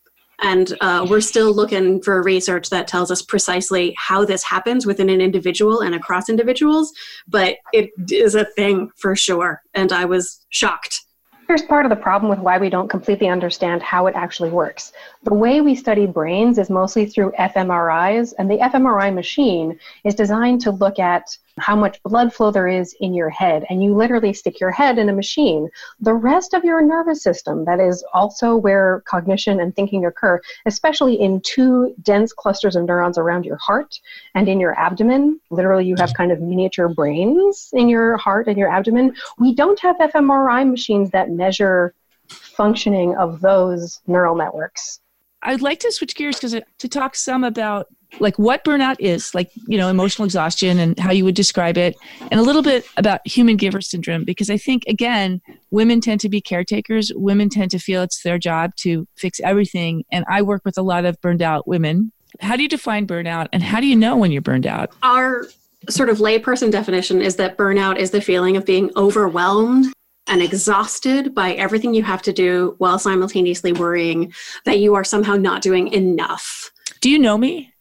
and 0.43 0.77
uh, 0.81 1.07
we're 1.09 1.21
still 1.21 1.55
looking 1.55 2.01
for 2.01 2.23
research 2.23 2.71
that 2.71 2.89
tells 2.89 3.11
us 3.11 3.23
precisely 3.23 3.95
how 3.99 4.25
this 4.25 4.43
happens 4.43 4.87
within 4.87 5.11
an 5.11 5.21
individual 5.21 5.81
and 5.81 5.95
across 5.95 6.29
individuals. 6.29 6.93
But 7.29 7.59
it 7.73 7.91
is 8.11 8.35
a 8.35 8.47
thing 8.47 8.91
for 8.97 9.15
sure. 9.15 9.63
And 9.75 9.93
I 9.93 10.07
was 10.07 10.45
shocked 10.49 11.03
Here's 11.51 11.63
part 11.63 11.85
of 11.85 11.91
the 11.91 11.97
problem 11.97 12.31
with 12.31 12.39
why 12.39 12.59
we 12.59 12.71
don't 12.71 12.87
completely 12.89 13.27
understand 13.27 13.83
how 13.83 14.07
it 14.07 14.15
actually 14.15 14.51
works. 14.51 14.93
The 15.25 15.35
way 15.35 15.61
we 15.61 15.75
study 15.75 16.07
brains 16.07 16.59
is 16.59 16.71
mostly 16.71 17.07
through 17.07 17.33
fMRIs, 17.33 18.35
and 18.39 18.49
the 18.49 18.59
fMRI 18.59 19.13
machine 19.13 19.77
is 20.05 20.15
designed 20.15 20.61
to 20.61 20.71
look 20.71 21.01
at 21.01 21.37
how 21.61 21.77
much 21.77 22.03
blood 22.03 22.33
flow 22.33 22.51
there 22.51 22.69
is 22.69 22.95
in 23.01 23.15
your 23.15 23.31
head, 23.31 23.65
and 23.71 23.83
you 23.83 23.95
literally 23.95 24.33
stick 24.33 24.61
your 24.61 24.71
head 24.71 24.99
in 24.99 25.09
a 25.09 25.13
machine. 25.13 25.69
The 26.01 26.15
rest 26.15 26.55
of 26.55 26.65
your 26.65 26.81
nervous 26.83 27.23
system, 27.23 27.65
that 27.67 27.81
is 27.81 28.05
also 28.13 28.57
where 28.57 29.03
cognition 29.07 29.61
and 29.61 29.75
thinking 29.75 30.07
occur, 30.07 30.41
especially 30.67 31.21
in 31.21 31.41
two 31.43 31.95
dense 32.03 32.33
clusters 32.33 32.77
of 32.77 32.85
neurons 32.85 33.19
around 33.19 33.45
your 33.45 33.57
heart 33.59 34.01
and 34.35 34.49
in 34.49 34.61
your 34.61 34.79
abdomen. 34.79 35.41
Literally, 35.51 35.87
you 35.87 35.97
have 35.99 36.15
kind 36.15 36.33
of 36.33 36.41
miniature 36.41 36.89
brains 36.89 37.71
in 37.73 37.89
your 37.89 38.17
heart 38.17 38.49
and 38.49 38.57
your 38.57 38.71
abdomen. 38.71 39.15
We 39.39 39.55
don't 39.55 39.79
have 39.81 39.97
fMRI 39.97 40.69
machines 40.69 41.11
that 41.11 41.31
measure 41.31 41.95
functioning 42.29 43.17
of 43.17 43.41
those 43.41 44.01
neural 44.07 44.37
networks. 44.37 45.01
I'd 45.43 45.63
like 45.63 45.81
to 45.81 45.93
switch 45.93 46.15
gears 46.15 46.37
because 46.37 46.55
to 46.79 46.89
talk 46.89 47.17
some 47.17 47.45
about 47.45 47.87
like 48.19 48.39
what 48.39 48.65
burnout 48.65 48.97
is, 48.99 49.35
like, 49.35 49.51
you 49.69 49.79
know, 49.79 49.89
emotional 49.89 50.25
exhaustion 50.25 50.79
and 50.79 50.99
how 50.99 51.13
you 51.13 51.25
would 51.25 51.37
describe 51.37 51.79
it, 51.79 51.97
and 52.31 52.41
a 52.41 52.43
little 52.43 52.63
bit 52.63 52.85
about 52.97 53.21
human 53.25 53.57
giver 53.57 53.81
syndrome, 53.81 54.25
because 54.25 54.51
I 54.51 54.57
think, 54.57 54.83
again, 54.89 55.41
women 55.71 56.01
tend 56.01 56.21
to 56.23 56.29
be 56.29 56.41
caretakers. 56.41 57.13
Women 57.15 57.49
tend 57.49 57.71
to 57.71 57.79
feel 57.79 58.03
it's 58.03 58.23
their 58.23 58.39
job 58.39 58.75
to 58.79 59.07
fix 59.17 59.39
everything. 59.41 60.05
And 60.11 60.25
I 60.29 60.43
work 60.43 60.63
with 60.65 60.77
a 60.77 60.83
lot 60.83 61.05
of 61.05 61.21
burned 61.21 61.43
out 61.43 61.69
women. 61.69 62.11
How 62.41 62.57
do 62.57 62.63
you 62.63 62.69
define 62.69 63.07
burnout 63.07 63.49
and 63.53 63.63
how 63.63 63.81
do 63.81 63.87
you 63.87 63.97
know 63.97 64.17
when 64.17 64.33
you're 64.33 64.43
burned 64.43 64.67
out? 64.67 64.91
Our 65.03 65.47
sort 65.89 66.09
of 66.09 66.19
layperson 66.19 66.71
definition 66.71 67.23
is 67.23 67.37
that 67.37 67.57
burnout 67.57 67.97
is 67.97 68.11
the 68.11 68.21
feeling 68.21 68.57
of 68.57 68.67
being 68.67 68.91
overwhelmed 68.97 69.93
and 70.31 70.41
exhausted 70.41 71.35
by 71.35 71.53
everything 71.55 71.93
you 71.93 72.03
have 72.03 72.23
to 72.23 72.33
do 72.33 72.75
while 72.79 72.99
simultaneously 72.99 73.73
worrying 73.73 74.33
that 74.65 74.79
you 74.79 74.95
are 74.95 75.05
somehow 75.05 75.35
not 75.35 75.61
doing 75.61 75.89
enough 75.89 76.73
do 77.01 77.09
you 77.11 77.19
know 77.19 77.39
me? 77.39 77.73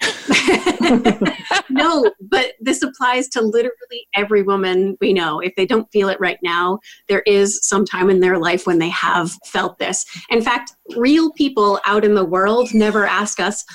no, 1.70 2.10
but 2.22 2.54
this 2.62 2.82
applies 2.82 3.28
to 3.30 3.42
literally 3.42 4.08
every 4.16 4.44
woman 4.44 4.98
we 5.02 5.12
know. 5.12 5.42
If 5.42 5.54
they 5.56 5.66
don't 5.66 5.92
feel 5.92 6.08
it 6.08 6.20
right 6.22 6.40
now, 6.42 6.80
there 7.10 7.24
is 7.26 7.60
some 7.68 7.84
time 7.84 8.10
in 8.10 8.22
their 8.22 8.38
life 8.38 8.66
when 8.66 8.80
they 8.80 8.90
have 8.90 9.32
felt 9.46 9.78
this. 9.78 10.06
In 10.30 10.42
fact, 10.42 10.72
real 10.96 11.34
people 11.34 11.82
out 11.86 12.06
in 12.06 12.16
the 12.16 12.24
world 12.24 12.74
never 12.74 13.06
ask 13.06 13.42
us, 13.42 13.66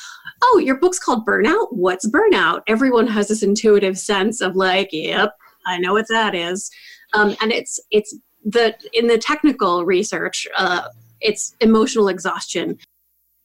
Oh, 0.43 0.59
your 0.59 0.79
book's 0.79 0.99
called 0.99 1.27
Burnout? 1.27 1.69
What's 1.71 2.09
burnout? 2.09 2.63
Everyone 2.67 3.07
has 3.07 3.29
this 3.29 3.43
intuitive 3.43 3.99
sense 3.99 4.41
of 4.41 4.57
like, 4.57 4.89
yep, 4.93 5.35
I 5.67 5.79
know 5.79 5.93
what 5.93 6.09
that 6.09 6.35
is. 6.35 6.71
Um, 7.13 7.37
and 7.41 7.53
it's 7.53 7.79
it's 7.91 8.17
the 8.45 8.77
in 8.93 9.07
the 9.07 9.19
technical 9.19 9.85
research, 9.85 10.47
uh, 10.57 10.89
it's 11.21 11.55
emotional 11.61 12.09
exhaustion 12.09 12.79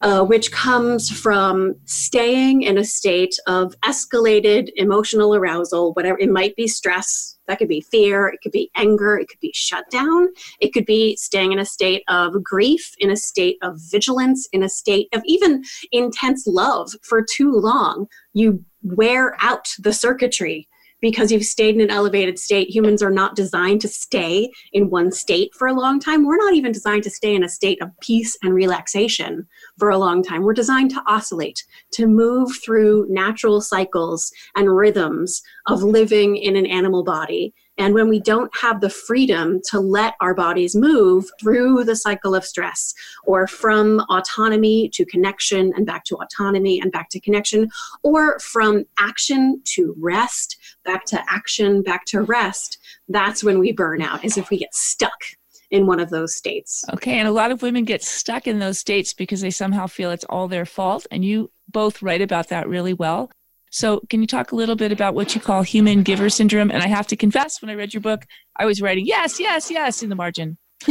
uh, 0.01 0.23
which 0.23 0.51
comes 0.51 1.09
from 1.09 1.75
staying 1.83 2.61
in 2.61 2.77
a 2.77 2.85
state 2.85 3.35
of 3.47 3.75
escalated 3.81 4.69
emotional 4.77 5.35
arousal, 5.35 5.93
whatever 5.93 6.17
it 6.19 6.29
might 6.29 6.55
be 6.55 6.67
stress, 6.67 7.37
that 7.47 7.59
could 7.59 7.67
be 7.67 7.81
fear, 7.81 8.27
it 8.27 8.39
could 8.41 8.53
be 8.53 8.71
anger, 8.75 9.17
it 9.17 9.27
could 9.27 9.39
be 9.41 9.51
shutdown, 9.53 10.29
it 10.61 10.71
could 10.71 10.85
be 10.85 11.17
staying 11.17 11.51
in 11.51 11.59
a 11.59 11.65
state 11.65 12.03
of 12.07 12.41
grief, 12.41 12.93
in 12.99 13.11
a 13.11 13.17
state 13.17 13.57
of 13.61 13.77
vigilance, 13.91 14.47
in 14.53 14.63
a 14.63 14.69
state 14.69 15.09
of 15.13 15.21
even 15.25 15.63
intense 15.91 16.47
love 16.47 16.91
for 17.03 17.21
too 17.21 17.51
long. 17.51 18.07
You 18.33 18.63
wear 18.81 19.35
out 19.41 19.67
the 19.79 19.91
circuitry 19.91 20.68
because 21.01 21.31
you've 21.31 21.43
stayed 21.43 21.75
in 21.75 21.81
an 21.81 21.89
elevated 21.89 22.37
state. 22.39 22.69
Humans 22.69 23.01
are 23.01 23.11
not 23.11 23.35
designed 23.35 23.81
to 23.81 23.87
stay 23.87 24.51
in 24.73 24.89
one 24.89 25.11
state 25.11 25.53
for 25.53 25.67
a 25.67 25.73
long 25.73 25.99
time. 25.99 26.25
We're 26.25 26.37
not 26.37 26.53
even 26.53 26.71
designed 26.71 27.03
to 27.03 27.09
stay 27.09 27.35
in 27.35 27.43
a 27.43 27.49
state 27.49 27.81
of 27.81 27.91
peace 28.01 28.37
and 28.43 28.53
relaxation 28.53 29.47
for 29.77 29.89
a 29.89 29.97
long 29.97 30.23
time. 30.23 30.43
We're 30.43 30.53
designed 30.53 30.91
to 30.91 31.03
oscillate, 31.07 31.63
to 31.93 32.07
move 32.07 32.51
through 32.63 33.07
natural 33.09 33.61
cycles 33.61 34.31
and 34.55 34.75
rhythms 34.75 35.41
of 35.67 35.83
living 35.83 36.35
in 36.35 36.55
an 36.55 36.65
animal 36.65 37.03
body 37.03 37.53
and 37.79 37.93
when 37.93 38.09
we 38.09 38.19
don't 38.19 38.55
have 38.55 38.81
the 38.81 38.89
freedom 38.89 39.61
to 39.69 39.79
let 39.79 40.15
our 40.19 40.35
bodies 40.35 40.75
move 40.75 41.29
through 41.39 41.85
the 41.85 41.95
cycle 41.95 42.35
of 42.35 42.45
stress 42.45 42.93
or 43.23 43.47
from 43.47 44.01
autonomy 44.09 44.89
to 44.89 45.05
connection 45.05 45.73
and 45.75 45.85
back 45.85 46.03
to 46.03 46.17
autonomy 46.17 46.79
and 46.79 46.91
back 46.91 47.09
to 47.09 47.19
connection, 47.19 47.69
or 48.03 48.37
from 48.39 48.83
action 48.99 49.61
to 49.63 49.95
rest, 49.97 50.57
back 50.83 51.05
to 51.05 51.23
action, 51.29 51.81
back 51.81 52.05
to 52.05 52.21
rest, 52.21 52.77
that's 53.07 53.43
when 53.43 53.59
we 53.59 53.71
burn 53.71 54.01
out, 54.01 54.23
is 54.23 54.37
if 54.37 54.49
we 54.49 54.57
get 54.57 54.75
stuck 54.75 55.23
in 55.71 55.85
one 55.85 55.99
of 55.99 56.09
those 56.09 56.35
states. 56.35 56.83
Okay, 56.93 57.19
and 57.19 57.27
a 57.27 57.31
lot 57.31 57.51
of 57.51 57.61
women 57.61 57.85
get 57.85 58.03
stuck 58.03 58.47
in 58.47 58.59
those 58.59 58.79
states 58.79 59.13
because 59.13 59.41
they 59.41 59.51
somehow 59.51 59.87
feel 59.87 60.11
it's 60.11 60.25
all 60.25 60.47
their 60.47 60.65
fault. 60.65 61.05
And 61.11 61.23
you 61.23 61.51
both 61.67 62.01
write 62.01 62.21
about 62.21 62.49
that 62.49 62.67
really 62.67 62.93
well. 62.93 63.31
So, 63.71 64.01
can 64.09 64.21
you 64.21 64.27
talk 64.27 64.51
a 64.51 64.55
little 64.55 64.75
bit 64.75 64.91
about 64.91 65.13
what 65.13 65.35
you 65.35 65.41
call 65.41 65.61
human 65.61 66.03
giver 66.03 66.29
syndrome? 66.29 66.71
And 66.71 66.81
I 66.81 66.87
have 66.87 67.07
to 67.07 67.15
confess, 67.15 67.61
when 67.61 67.69
I 67.69 67.75
read 67.75 67.93
your 67.93 68.01
book, 68.01 68.25
I 68.55 68.65
was 68.65 68.81
writing 68.81 69.05
yes, 69.05 69.39
yes, 69.39 69.69
yes 69.69 70.01
in 70.01 70.09
the 70.09 70.15
margin. 70.15 70.57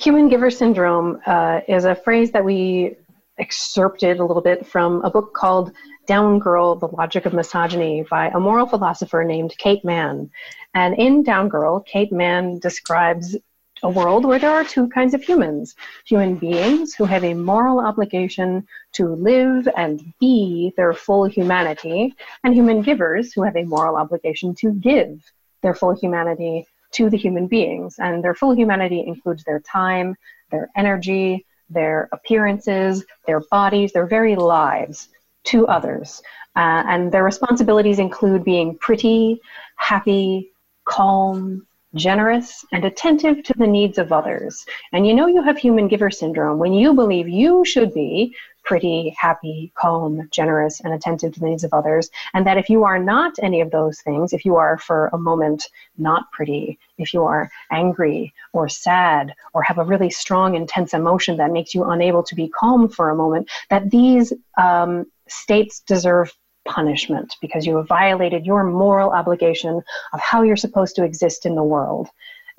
human 0.00 0.28
giver 0.28 0.50
syndrome 0.50 1.20
uh, 1.26 1.60
is 1.68 1.84
a 1.84 1.94
phrase 1.94 2.32
that 2.32 2.44
we 2.44 2.96
excerpted 3.38 4.18
a 4.18 4.24
little 4.24 4.42
bit 4.42 4.66
from 4.66 5.02
a 5.02 5.10
book 5.10 5.34
called 5.34 5.72
Down 6.06 6.38
Girl 6.38 6.76
The 6.76 6.86
Logic 6.86 7.26
of 7.26 7.32
Misogyny 7.32 8.04
by 8.08 8.28
a 8.28 8.38
moral 8.38 8.66
philosopher 8.66 9.24
named 9.24 9.54
Kate 9.58 9.84
Manne. 9.84 10.30
And 10.74 10.94
in 10.96 11.22
Down 11.22 11.48
Girl, 11.48 11.80
Kate 11.80 12.12
Manne 12.12 12.58
describes 12.58 13.36
a 13.84 13.88
world 13.90 14.24
where 14.24 14.38
there 14.38 14.50
are 14.50 14.64
two 14.64 14.88
kinds 14.88 15.12
of 15.12 15.22
humans 15.22 15.76
human 16.06 16.36
beings 16.36 16.94
who 16.94 17.04
have 17.04 17.22
a 17.22 17.34
moral 17.34 17.78
obligation 17.78 18.66
to 18.92 19.08
live 19.08 19.68
and 19.76 20.02
be 20.18 20.72
their 20.76 20.94
full 20.94 21.26
humanity, 21.26 22.14
and 22.42 22.54
human 22.54 22.80
givers 22.80 23.32
who 23.32 23.42
have 23.42 23.56
a 23.56 23.64
moral 23.64 23.96
obligation 23.96 24.54
to 24.54 24.72
give 24.72 25.30
their 25.62 25.74
full 25.74 25.94
humanity 25.94 26.66
to 26.92 27.10
the 27.10 27.16
human 27.16 27.46
beings. 27.46 27.96
And 27.98 28.24
their 28.24 28.34
full 28.34 28.54
humanity 28.54 29.04
includes 29.06 29.44
their 29.44 29.60
time, 29.60 30.16
their 30.50 30.70
energy, 30.76 31.44
their 31.68 32.08
appearances, 32.12 33.04
their 33.26 33.40
bodies, 33.50 33.92
their 33.92 34.06
very 34.06 34.34
lives 34.34 35.08
to 35.44 35.66
others. 35.66 36.22
Uh, 36.56 36.84
and 36.86 37.12
their 37.12 37.24
responsibilities 37.24 37.98
include 37.98 38.44
being 38.44 38.78
pretty, 38.78 39.40
happy, 39.76 40.52
calm, 40.84 41.66
generous, 41.94 42.64
and 42.72 42.84
attentive 42.84 43.42
to 43.44 43.54
the 43.56 43.66
needs 43.66 43.98
of 43.98 44.12
others. 44.12 44.64
And 44.92 45.06
you 45.06 45.14
know 45.14 45.26
you 45.26 45.42
have 45.42 45.58
human 45.58 45.88
giver 45.88 46.10
syndrome 46.10 46.58
when 46.58 46.72
you 46.72 46.94
believe 46.94 47.28
you 47.28 47.64
should 47.64 47.94
be 47.94 48.34
pretty, 48.64 49.14
happy, 49.18 49.70
calm, 49.76 50.26
generous, 50.30 50.80
and 50.80 50.94
attentive 50.94 51.34
to 51.34 51.40
the 51.40 51.46
needs 51.46 51.64
of 51.64 51.72
others. 51.72 52.10
And 52.32 52.46
that 52.46 52.56
if 52.56 52.68
you 52.70 52.82
are 52.84 52.98
not 52.98 53.34
any 53.42 53.60
of 53.60 53.70
those 53.70 54.00
things, 54.00 54.32
if 54.32 54.44
you 54.44 54.56
are 54.56 54.78
for 54.78 55.08
a 55.12 55.18
moment 55.18 55.68
not 55.98 56.32
pretty, 56.32 56.78
if 56.98 57.12
you 57.12 57.24
are 57.24 57.50
angry 57.70 58.32
or 58.52 58.68
sad 58.68 59.34
or 59.52 59.62
have 59.62 59.78
a 59.78 59.84
really 59.84 60.10
strong, 60.10 60.54
intense 60.54 60.94
emotion 60.94 61.36
that 61.36 61.52
makes 61.52 61.74
you 61.74 61.84
unable 61.84 62.22
to 62.22 62.34
be 62.34 62.48
calm 62.48 62.88
for 62.88 63.10
a 63.10 63.16
moment, 63.16 63.48
that 63.68 63.90
these 63.90 64.32
um, 64.56 65.06
states 65.28 65.80
deserve 65.80 66.32
punishment 66.64 67.34
because 67.40 67.66
you 67.66 67.76
have 67.76 67.88
violated 67.88 68.46
your 68.46 68.64
moral 68.64 69.10
obligation 69.10 69.82
of 70.12 70.20
how 70.20 70.42
you're 70.42 70.56
supposed 70.56 70.96
to 70.96 71.04
exist 71.04 71.46
in 71.46 71.54
the 71.54 71.62
world. 71.62 72.08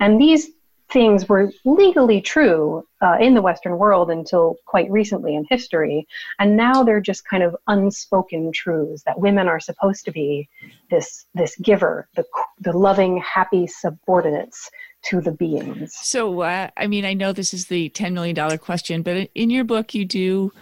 And 0.00 0.20
these 0.20 0.48
things 0.90 1.28
were 1.28 1.50
legally 1.64 2.20
true 2.20 2.86
uh, 3.02 3.16
in 3.20 3.34
the 3.34 3.42
Western 3.42 3.76
world 3.76 4.10
until 4.10 4.56
quite 4.66 4.90
recently 4.90 5.34
in 5.34 5.44
history. 5.48 6.06
And 6.38 6.56
now 6.56 6.84
they're 6.84 7.00
just 7.00 7.26
kind 7.28 7.42
of 7.42 7.56
unspoken 7.66 8.52
truths 8.52 9.02
that 9.04 9.18
women 9.18 9.48
are 9.48 9.58
supposed 9.58 10.04
to 10.04 10.12
be 10.12 10.48
this, 10.90 11.26
this 11.34 11.56
giver, 11.56 12.08
the, 12.14 12.24
the 12.60 12.72
loving, 12.72 13.18
happy 13.18 13.66
subordinates 13.66 14.70
to 15.06 15.20
the 15.20 15.32
beings. 15.32 15.94
So, 15.94 16.40
uh, 16.40 16.70
I 16.76 16.86
mean, 16.86 17.04
I 17.04 17.14
know 17.14 17.32
this 17.32 17.52
is 17.52 17.66
the 17.66 17.90
$10 17.90 18.12
million 18.12 18.58
question, 18.58 19.02
but 19.02 19.28
in 19.34 19.50
your 19.50 19.64
book, 19.64 19.94
you 19.94 20.04
do 20.04 20.52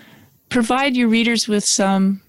provide 0.49 0.97
your 0.97 1.09
readers 1.09 1.49
with 1.49 1.65
some 1.65 2.23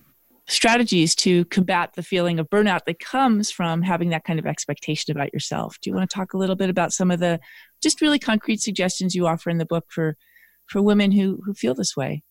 strategies 0.47 1.15
to 1.15 1.45
combat 1.45 1.93
the 1.95 2.03
feeling 2.03 2.39
of 2.39 2.49
burnout 2.49 2.85
that 2.85 2.99
comes 2.99 3.49
from 3.49 3.81
having 3.81 4.09
that 4.09 4.23
kind 4.23 4.39
of 4.39 4.45
expectation 4.45 5.11
about 5.11 5.33
yourself. 5.33 5.77
Do 5.81 5.89
you 5.89 5.95
want 5.95 6.09
to 6.09 6.15
talk 6.15 6.33
a 6.33 6.37
little 6.37 6.55
bit 6.55 6.69
about 6.69 6.93
some 6.93 7.09
of 7.11 7.19
the 7.19 7.39
just 7.81 8.01
really 8.01 8.19
concrete 8.19 8.61
suggestions 8.61 9.15
you 9.15 9.27
offer 9.27 9.49
in 9.49 9.57
the 9.57 9.65
book 9.65 9.85
for 9.89 10.17
for 10.67 10.81
women 10.81 11.11
who 11.11 11.39
who 11.45 11.53
feel 11.53 11.73
this 11.73 11.95
way? 11.95 12.23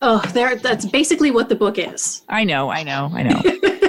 Oh, 0.00 0.20
there 0.32 0.56
that's 0.56 0.86
basically 0.86 1.30
what 1.30 1.48
the 1.48 1.54
book 1.54 1.78
is. 1.78 2.22
I 2.28 2.44
know, 2.44 2.70
I 2.70 2.82
know, 2.82 3.10
I 3.12 3.22
know. 3.22 3.78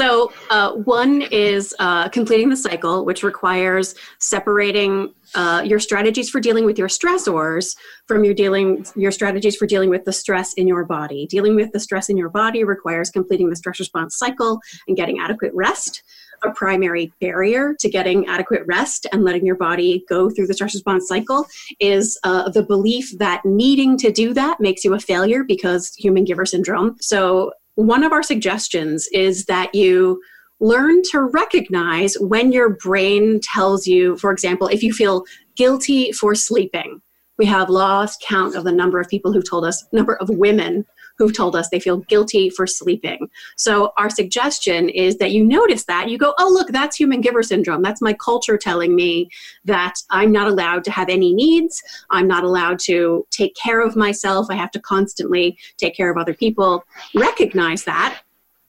so, 0.00 0.32
uh, 0.50 0.74
one 0.74 1.22
is 1.22 1.74
uh, 1.80 2.08
completing 2.10 2.50
the 2.50 2.56
cycle, 2.56 3.04
which 3.04 3.24
requires 3.24 3.96
separating 4.20 5.12
uh, 5.34 5.62
your 5.66 5.80
strategies 5.80 6.30
for 6.30 6.40
dealing 6.40 6.64
with 6.64 6.78
your 6.78 6.86
stressors 6.86 7.76
from 8.06 8.22
your 8.22 8.32
dealing 8.32 8.86
your 8.94 9.10
strategies 9.10 9.56
for 9.56 9.66
dealing 9.66 9.90
with 9.90 10.04
the 10.04 10.12
stress 10.12 10.52
in 10.52 10.68
your 10.68 10.84
body. 10.84 11.26
Dealing 11.26 11.56
with 11.56 11.72
the 11.72 11.80
stress 11.80 12.08
in 12.08 12.16
your 12.16 12.28
body 12.28 12.62
requires 12.62 13.10
completing 13.10 13.50
the 13.50 13.56
stress 13.56 13.80
response 13.80 14.16
cycle 14.16 14.60
and 14.86 14.96
getting 14.96 15.18
adequate 15.18 15.52
rest. 15.52 16.04
A 16.44 16.52
primary 16.52 17.12
barrier 17.20 17.74
to 17.80 17.88
getting 17.88 18.24
adequate 18.28 18.62
rest 18.68 19.08
and 19.10 19.24
letting 19.24 19.44
your 19.44 19.56
body 19.56 20.04
go 20.08 20.30
through 20.30 20.46
the 20.46 20.54
stress 20.54 20.74
response 20.74 21.08
cycle 21.08 21.44
is 21.80 22.16
uh, 22.22 22.48
the 22.50 22.62
belief 22.62 23.18
that 23.18 23.44
needing 23.44 23.98
to 23.98 24.12
do 24.12 24.32
that 24.34 24.60
makes 24.60 24.84
you 24.84 24.94
a 24.94 25.00
failure 25.00 25.42
because 25.42 25.92
human 25.96 26.24
giver 26.24 26.46
syndrome. 26.46 26.94
So, 27.00 27.54
one 27.78 28.02
of 28.02 28.10
our 28.10 28.24
suggestions 28.24 29.08
is 29.12 29.44
that 29.44 29.72
you 29.72 30.20
learn 30.58 31.00
to 31.12 31.20
recognize 31.20 32.16
when 32.18 32.50
your 32.50 32.70
brain 32.70 33.38
tells 33.40 33.86
you, 33.86 34.16
for 34.16 34.32
example, 34.32 34.66
if 34.66 34.82
you 34.82 34.92
feel 34.92 35.24
guilty 35.54 36.10
for 36.10 36.34
sleeping. 36.34 37.00
We 37.38 37.46
have 37.46 37.70
lost 37.70 38.24
count 38.26 38.56
of 38.56 38.64
the 38.64 38.72
number 38.72 38.98
of 38.98 39.06
people 39.06 39.32
who've 39.32 39.48
told 39.48 39.64
us, 39.64 39.86
number 39.92 40.16
of 40.16 40.28
women 40.28 40.86
who've 41.18 41.36
told 41.36 41.56
us 41.56 41.68
they 41.68 41.80
feel 41.80 41.98
guilty 41.98 42.48
for 42.48 42.66
sleeping. 42.66 43.28
So 43.56 43.92
our 43.96 44.08
suggestion 44.08 44.88
is 44.88 45.18
that 45.18 45.32
you 45.32 45.44
notice 45.44 45.84
that. 45.84 46.08
You 46.08 46.16
go, 46.16 46.32
oh, 46.38 46.48
look, 46.50 46.68
that's 46.68 46.96
human 46.96 47.20
giver 47.20 47.42
syndrome. 47.42 47.82
That's 47.82 48.00
my 48.00 48.12
culture 48.14 48.56
telling 48.56 48.94
me 48.94 49.28
that 49.64 49.94
I'm 50.10 50.32
not 50.32 50.48
allowed 50.48 50.84
to 50.84 50.90
have 50.90 51.08
any 51.08 51.34
needs. 51.34 51.82
I'm 52.10 52.28
not 52.28 52.44
allowed 52.44 52.78
to 52.80 53.26
take 53.30 53.54
care 53.56 53.80
of 53.80 53.96
myself. 53.96 54.46
I 54.48 54.54
have 54.54 54.70
to 54.72 54.80
constantly 54.80 55.58
take 55.76 55.96
care 55.96 56.10
of 56.10 56.16
other 56.16 56.34
people. 56.34 56.84
Recognize 57.14 57.84
that 57.84 58.20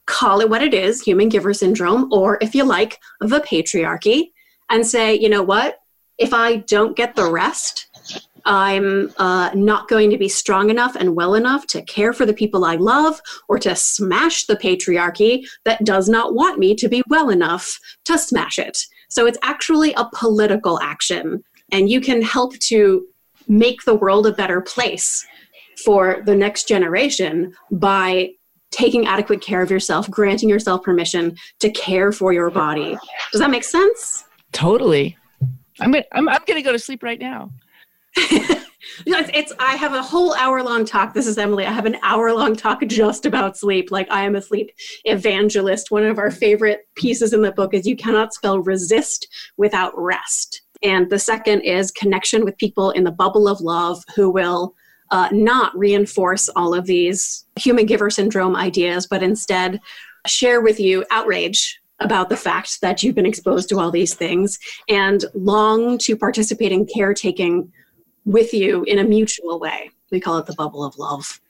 call 0.06 0.40
it 0.40 0.50
what 0.50 0.62
it 0.62 0.74
is 0.74 1.00
human 1.00 1.28
giver 1.28 1.54
syndrome, 1.54 2.12
or 2.12 2.36
if 2.40 2.52
you 2.52 2.64
like, 2.64 2.98
the 3.20 3.38
patriarchy, 3.40 4.32
and 4.68 4.84
say, 4.84 5.14
you 5.14 5.28
know 5.28 5.42
what? 5.42 5.78
If 6.18 6.34
I 6.34 6.56
don't 6.56 6.96
get 6.96 7.14
the 7.14 7.30
rest, 7.30 7.86
I'm 8.44 9.12
uh, 9.16 9.50
not 9.54 9.88
going 9.88 10.10
to 10.10 10.18
be 10.18 10.28
strong 10.28 10.70
enough 10.70 10.96
and 10.96 11.16
well 11.16 11.34
enough 11.34 11.66
to 11.68 11.82
care 11.82 12.12
for 12.12 12.26
the 12.26 12.32
people 12.32 12.64
I 12.64 12.76
love 12.76 13.20
or 13.48 13.58
to 13.60 13.74
smash 13.76 14.46
the 14.46 14.56
patriarchy 14.56 15.44
that 15.64 15.84
does 15.84 16.08
not 16.08 16.34
want 16.34 16.58
me 16.58 16.74
to 16.76 16.88
be 16.88 17.02
well 17.08 17.30
enough 17.30 17.78
to 18.04 18.18
smash 18.18 18.58
it. 18.58 18.78
So 19.08 19.26
it's 19.26 19.38
actually 19.42 19.92
a 19.94 20.08
political 20.14 20.80
action, 20.80 21.42
and 21.72 21.90
you 21.90 22.00
can 22.00 22.22
help 22.22 22.56
to 22.58 23.06
make 23.48 23.84
the 23.84 23.94
world 23.94 24.26
a 24.26 24.32
better 24.32 24.60
place 24.60 25.26
for 25.84 26.22
the 26.24 26.36
next 26.36 26.68
generation 26.68 27.54
by 27.70 28.30
taking 28.70 29.06
adequate 29.06 29.40
care 29.40 29.62
of 29.62 29.70
yourself, 29.70 30.08
granting 30.10 30.48
yourself 30.48 30.82
permission 30.82 31.36
to 31.58 31.70
care 31.70 32.12
for 32.12 32.32
your 32.32 32.50
body. 32.50 32.96
Does 33.32 33.40
that 33.40 33.50
make 33.50 33.64
sense? 33.64 34.24
Totally. 34.52 35.16
I'm 35.80 35.94
I'm, 36.12 36.28
I'm 36.28 36.42
gonna 36.46 36.62
go 36.62 36.72
to 36.72 36.78
sleep 36.78 37.02
right 37.02 37.18
now. 37.18 37.50
It's, 38.16 39.30
it's 39.34 39.52
I 39.58 39.76
have 39.76 39.92
a 39.92 40.02
whole 40.02 40.34
hour 40.34 40.62
long 40.62 40.84
talk. 40.84 41.14
This 41.14 41.26
is 41.26 41.38
Emily. 41.38 41.64
I 41.66 41.72
have 41.72 41.86
an 41.86 41.96
hour 42.02 42.32
long 42.32 42.56
talk 42.56 42.84
just 42.86 43.26
about 43.26 43.56
sleep. 43.56 43.90
Like 43.90 44.10
I 44.10 44.24
am 44.24 44.36
a 44.36 44.42
sleep 44.42 44.70
evangelist. 45.04 45.90
One 45.90 46.04
of 46.04 46.18
our 46.18 46.30
favorite 46.30 46.88
pieces 46.96 47.32
in 47.32 47.42
the 47.42 47.52
book 47.52 47.74
is 47.74 47.86
you 47.86 47.96
cannot 47.96 48.34
spell 48.34 48.58
resist 48.58 49.28
without 49.56 49.92
rest. 49.96 50.62
And 50.82 51.10
the 51.10 51.18
second 51.18 51.60
is 51.60 51.90
connection 51.90 52.44
with 52.44 52.56
people 52.56 52.90
in 52.90 53.04
the 53.04 53.10
bubble 53.10 53.48
of 53.48 53.60
love 53.60 54.02
who 54.14 54.30
will 54.30 54.74
uh, 55.10 55.28
not 55.32 55.76
reinforce 55.76 56.48
all 56.50 56.72
of 56.72 56.86
these 56.86 57.44
human 57.56 57.84
giver 57.84 58.10
syndrome 58.10 58.56
ideas, 58.56 59.06
but 59.06 59.22
instead 59.22 59.80
share 60.26 60.60
with 60.60 60.78
you 60.78 61.04
outrage 61.10 61.80
about 61.98 62.30
the 62.30 62.36
fact 62.36 62.80
that 62.80 63.02
you've 63.02 63.14
been 63.14 63.26
exposed 63.26 63.68
to 63.68 63.78
all 63.78 63.90
these 63.90 64.14
things 64.14 64.58
and 64.88 65.24
long 65.34 65.98
to 65.98 66.16
participate 66.16 66.72
in 66.72 66.86
caretaking 66.86 67.70
with 68.30 68.54
you 68.54 68.84
in 68.84 68.98
a 68.98 69.04
mutual 69.04 69.58
way. 69.58 69.90
We 70.10 70.20
call 70.20 70.38
it 70.38 70.46
the 70.46 70.54
bubble 70.54 70.84
of 70.84 70.96
love. 70.98 71.40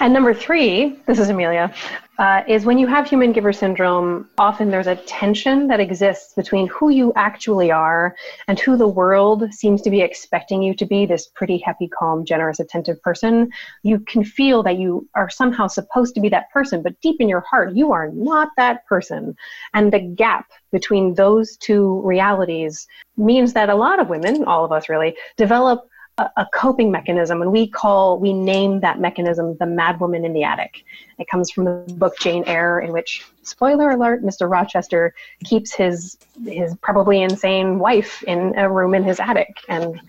And 0.00 0.12
number 0.12 0.32
three, 0.32 0.96
this 1.06 1.18
is 1.18 1.28
Amelia, 1.28 1.74
uh, 2.20 2.42
is 2.46 2.64
when 2.64 2.78
you 2.78 2.86
have 2.86 3.08
human 3.08 3.32
giver 3.32 3.52
syndrome, 3.52 4.28
often 4.38 4.70
there's 4.70 4.86
a 4.86 4.94
tension 4.94 5.66
that 5.66 5.80
exists 5.80 6.34
between 6.34 6.68
who 6.68 6.90
you 6.90 7.12
actually 7.16 7.72
are 7.72 8.14
and 8.46 8.60
who 8.60 8.76
the 8.76 8.86
world 8.86 9.52
seems 9.52 9.82
to 9.82 9.90
be 9.90 10.00
expecting 10.00 10.62
you 10.62 10.72
to 10.74 10.86
be 10.86 11.04
this 11.04 11.26
pretty 11.34 11.58
happy, 11.58 11.88
calm, 11.88 12.24
generous, 12.24 12.60
attentive 12.60 13.02
person. 13.02 13.50
You 13.82 13.98
can 13.98 14.22
feel 14.22 14.62
that 14.62 14.78
you 14.78 15.08
are 15.16 15.28
somehow 15.28 15.66
supposed 15.66 16.14
to 16.14 16.20
be 16.20 16.28
that 16.28 16.48
person, 16.52 16.80
but 16.80 17.00
deep 17.00 17.20
in 17.20 17.28
your 17.28 17.40
heart, 17.40 17.74
you 17.74 17.90
are 17.90 18.08
not 18.12 18.50
that 18.56 18.86
person. 18.86 19.36
And 19.74 19.92
the 19.92 19.98
gap 19.98 20.46
between 20.70 21.14
those 21.14 21.56
two 21.56 22.00
realities 22.04 22.86
means 23.16 23.52
that 23.54 23.68
a 23.68 23.74
lot 23.74 23.98
of 23.98 24.08
women, 24.08 24.44
all 24.44 24.64
of 24.64 24.70
us 24.70 24.88
really, 24.88 25.16
develop 25.36 25.88
a, 26.18 26.46
coping 26.52 26.90
mechanism, 26.90 27.42
and 27.42 27.52
we 27.52 27.68
call 27.68 28.18
we 28.18 28.32
name 28.32 28.80
that 28.80 29.00
mechanism 29.00 29.56
the 29.58 29.64
madwoman 29.64 30.24
in 30.24 30.32
the 30.32 30.42
attic. 30.42 30.84
It 31.18 31.28
comes 31.28 31.50
from 31.50 31.64
the 31.64 31.94
book 31.94 32.18
Jane 32.18 32.44
Eyre, 32.46 32.80
in 32.80 32.92
which, 32.92 33.24
spoiler 33.42 33.90
alert, 33.90 34.24
Mr. 34.24 34.50
Rochester 34.50 35.14
keeps 35.44 35.72
his 35.72 36.18
his 36.44 36.74
probably 36.82 37.22
insane 37.22 37.78
wife 37.78 38.22
in 38.24 38.54
a 38.56 38.70
room 38.70 38.94
in 38.94 39.04
his 39.04 39.20
attic. 39.20 39.56
And 39.68 40.00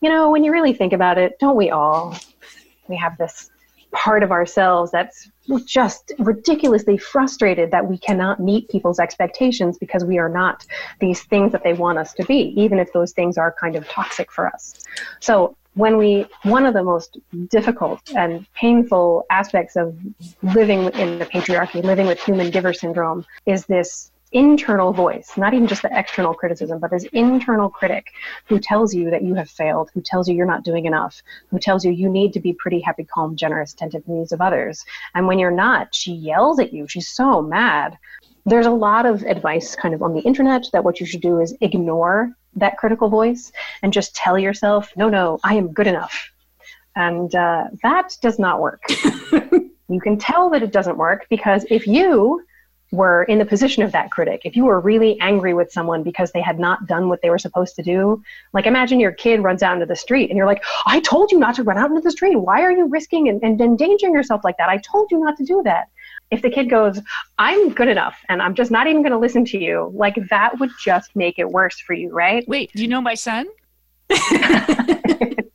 you 0.00 0.08
know, 0.08 0.30
when 0.30 0.44
you 0.44 0.52
really 0.52 0.72
think 0.72 0.92
about 0.92 1.18
it, 1.18 1.38
don't 1.38 1.56
we 1.56 1.70
all? 1.70 2.16
We 2.88 2.96
have 2.96 3.18
this 3.18 3.50
part 3.92 4.22
of 4.22 4.30
ourselves 4.30 4.90
that's 4.90 5.30
just 5.64 6.12
ridiculously 6.18 6.98
frustrated 6.98 7.70
that 7.70 7.86
we 7.86 7.96
cannot 7.98 8.38
meet 8.38 8.68
people's 8.68 8.98
expectations 8.98 9.78
because 9.78 10.04
we 10.04 10.18
are 10.18 10.28
not 10.28 10.66
these 11.00 11.22
things 11.24 11.52
that 11.52 11.64
they 11.64 11.72
want 11.72 11.98
us 11.98 12.12
to 12.14 12.24
be, 12.24 12.52
even 12.56 12.78
if 12.78 12.92
those 12.92 13.12
things 13.12 13.38
are 13.38 13.54
kind 13.58 13.76
of 13.76 13.88
toxic 13.88 14.30
for 14.30 14.46
us. 14.46 14.74
So 15.20 15.56
when 15.74 15.96
we 15.96 16.26
one 16.42 16.66
of 16.66 16.74
the 16.74 16.82
most 16.82 17.18
difficult 17.48 18.00
and 18.14 18.46
painful 18.54 19.24
aspects 19.30 19.76
of 19.76 19.96
living 20.42 20.84
in 20.94 21.18
the 21.18 21.26
patriarchy 21.26 21.82
living 21.84 22.06
with 22.06 22.20
human 22.20 22.50
giver 22.50 22.72
syndrome 22.72 23.24
is 23.46 23.64
this 23.66 24.10
internal 24.32 24.92
voice 24.92 25.32
not 25.36 25.54
even 25.54 25.66
just 25.66 25.82
the 25.82 25.98
external 25.98 26.34
criticism 26.34 26.78
but 26.78 26.90
this 26.90 27.04
internal 27.12 27.68
critic 27.68 28.12
who 28.46 28.58
tells 28.58 28.94
you 28.94 29.10
that 29.10 29.22
you 29.22 29.34
have 29.34 29.48
failed 29.48 29.90
who 29.94 30.00
tells 30.00 30.28
you 30.28 30.34
you're 30.34 30.46
not 30.46 30.64
doing 30.64 30.84
enough 30.84 31.22
who 31.50 31.58
tells 31.58 31.84
you 31.84 31.90
you 31.90 32.08
need 32.08 32.32
to 32.32 32.40
be 32.40 32.52
pretty 32.52 32.80
happy 32.80 33.04
calm 33.04 33.36
generous 33.36 33.72
attentive 33.72 34.02
to 34.02 34.08
the 34.08 34.14
needs 34.14 34.32
of 34.32 34.40
others 34.40 34.84
and 35.14 35.26
when 35.26 35.38
you're 35.38 35.50
not 35.50 35.94
she 35.94 36.12
yells 36.12 36.58
at 36.58 36.72
you 36.72 36.86
she's 36.88 37.08
so 37.08 37.42
mad 37.42 37.96
there's 38.48 38.66
a 38.66 38.70
lot 38.70 39.04
of 39.04 39.22
advice 39.24 39.76
kind 39.76 39.94
of 39.94 40.02
on 40.02 40.14
the 40.14 40.20
internet 40.20 40.66
that 40.72 40.82
what 40.82 41.00
you 41.00 41.06
should 41.06 41.20
do 41.20 41.40
is 41.40 41.54
ignore 41.60 42.32
that 42.56 42.78
critical 42.78 43.08
voice 43.08 43.52
and 43.82 43.92
just 43.92 44.14
tell 44.14 44.38
yourself, 44.38 44.90
no, 44.96 45.08
no, 45.08 45.38
I 45.44 45.54
am 45.54 45.72
good 45.72 45.86
enough. 45.86 46.30
And 46.96 47.32
uh, 47.34 47.64
that 47.82 48.16
does 48.22 48.38
not 48.38 48.60
work. 48.60 48.82
you 48.88 50.00
can 50.02 50.18
tell 50.18 50.50
that 50.50 50.62
it 50.62 50.72
doesn't 50.72 50.96
work 50.96 51.26
because 51.30 51.64
if 51.70 51.86
you 51.86 52.42
were 52.90 53.24
in 53.24 53.38
the 53.38 53.44
position 53.44 53.82
of 53.82 53.92
that 53.92 54.10
critic, 54.10 54.42
if 54.44 54.56
you 54.56 54.64
were 54.64 54.80
really 54.80 55.18
angry 55.20 55.54
with 55.54 55.70
someone 55.70 56.02
because 56.02 56.32
they 56.32 56.40
had 56.40 56.58
not 56.58 56.86
done 56.86 57.08
what 57.08 57.20
they 57.22 57.30
were 57.30 57.38
supposed 57.38 57.76
to 57.76 57.82
do, 57.82 58.22
like 58.52 58.66
imagine 58.66 58.98
your 58.98 59.12
kid 59.12 59.42
runs 59.42 59.62
out 59.62 59.74
into 59.74 59.86
the 59.86 59.96
street 59.96 60.30
and 60.30 60.36
you're 60.36 60.46
like, 60.46 60.62
I 60.86 61.00
told 61.00 61.30
you 61.30 61.38
not 61.38 61.54
to 61.56 61.62
run 61.62 61.78
out 61.78 61.90
into 61.90 62.00
the 62.00 62.10
street. 62.10 62.36
Why 62.36 62.62
are 62.62 62.72
you 62.72 62.86
risking 62.86 63.28
and, 63.28 63.42
and 63.42 63.60
endangering 63.60 64.14
yourself 64.14 64.42
like 64.42 64.56
that? 64.58 64.68
I 64.68 64.78
told 64.78 65.10
you 65.10 65.18
not 65.20 65.36
to 65.36 65.44
do 65.44 65.62
that 65.64 65.88
if 66.30 66.42
the 66.42 66.50
kid 66.50 66.68
goes, 66.68 67.00
I'm 67.38 67.72
good 67.72 67.88
enough 67.88 68.18
and 68.28 68.42
I'm 68.42 68.54
just 68.54 68.70
not 68.70 68.86
even 68.86 69.02
going 69.02 69.12
to 69.12 69.18
listen 69.18 69.44
to 69.46 69.58
you, 69.58 69.90
like 69.94 70.16
that 70.30 70.58
would 70.58 70.70
just 70.82 71.14
make 71.16 71.38
it 71.38 71.48
worse 71.50 71.80
for 71.80 71.94
you, 71.94 72.10
right? 72.10 72.46
Wait, 72.48 72.70
do 72.74 72.82
you 72.82 72.88
know 72.88 73.00
my 73.00 73.14
son? 73.14 73.46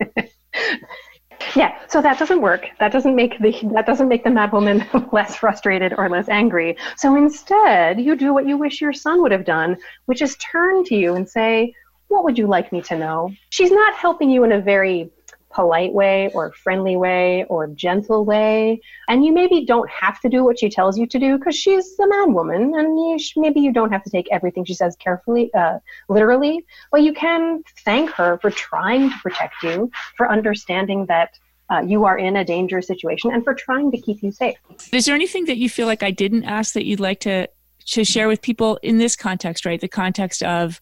yeah, 1.56 1.78
so 1.88 2.02
that 2.02 2.18
doesn't 2.20 2.42
work. 2.42 2.68
That 2.80 2.92
doesn't 2.92 3.16
make 3.16 3.40
the 3.40 3.54
that 3.74 3.86
doesn't 3.86 4.08
make 4.08 4.24
the 4.24 4.30
mad 4.30 4.52
woman 4.52 4.86
less 5.12 5.36
frustrated 5.36 5.94
or 5.98 6.10
less 6.10 6.30
angry. 6.30 6.78
So 6.98 7.16
instead, 7.16 8.00
you 8.00 8.16
do 8.16 8.34
what 8.34 8.48
you 8.48 8.58
wish 8.58 8.82
your 8.82 8.94
son 8.94 9.22
would 9.22 9.32
have 9.32 9.46
done, 9.46 9.78
which 10.06 10.22
is 10.22 10.36
turn 10.38 10.84
to 10.86 10.96
you 10.96 11.16
and 11.16 11.28
say, 11.28 11.74
"What 12.08 12.24
would 12.24 12.38
you 12.38 12.48
like 12.48 12.72
me 12.72 12.82
to 12.84 12.98
know?" 12.98 13.32
She's 13.50 13.72
not 13.72 13.94
helping 13.96 14.30
you 14.30 14.44
in 14.44 14.52
a 14.52 14.62
very 14.62 15.12
polite 15.54 15.94
way 15.94 16.32
or 16.34 16.52
friendly 16.52 16.98
way 16.98 17.46
or 17.50 17.68
gentle 17.68 18.26
way. 18.26 18.82
And 19.08 19.24
you 19.24 19.32
maybe 19.32 19.66
don't 19.66 19.90
have 19.90 20.20
to 20.22 20.30
do 20.30 20.44
what 20.44 20.60
she 20.60 20.70
tells 20.70 20.98
you 20.98 21.06
to 21.08 21.20
do 21.20 21.38
because 21.38 21.56
she's 21.56 21.98
a 22.00 22.08
man 22.08 22.34
woman 22.34 22.74
and 22.76 23.00
you 23.00 23.20
sh- 23.20 23.34
maybe 23.38 23.60
you 23.60 23.72
don't 23.72 23.92
have 23.92 24.04
to 24.04 24.10
take 24.10 24.28
everything 24.32 24.66
she 24.66 24.74
says 24.74 24.96
carefully, 24.98 25.54
uh, 25.54 25.80
literally, 26.10 26.66
but 26.92 27.04
you 27.04 27.14
can 27.14 27.64
thank 27.86 28.10
her 28.12 28.38
for 28.40 28.50
trying 28.50 29.10
to 29.10 29.16
protect 29.22 29.56
you, 29.64 29.92
for 30.18 30.32
understanding 30.32 31.06
that 31.06 31.38
uh, 31.70 31.82
you 31.86 32.06
are 32.06 32.18
in 32.18 32.36
a 32.36 32.46
dangerous 32.46 32.88
situation 32.88 33.32
and 33.32 33.44
for 33.44 33.54
trying 33.54 33.92
to 33.92 33.98
keep 33.98 34.22
you 34.22 34.32
safe. 34.32 34.58
Is 34.92 35.06
there 35.06 35.16
anything 35.16 35.46
that 35.46 35.58
you 35.58 35.70
feel 35.70 35.88
like 35.88 36.04
I 36.04 36.12
didn't 36.12 36.44
ask 36.44 36.74
that 36.74 36.86
you'd 36.86 37.00
like 37.00 37.20
to 37.22 37.48
to 37.86 38.06
share 38.06 38.30
with 38.30 38.42
people 38.42 38.80
in 38.82 38.98
this 38.98 39.16
context, 39.16 39.66
right? 39.66 39.82
The 39.82 39.90
context 39.90 40.42
of 40.44 40.80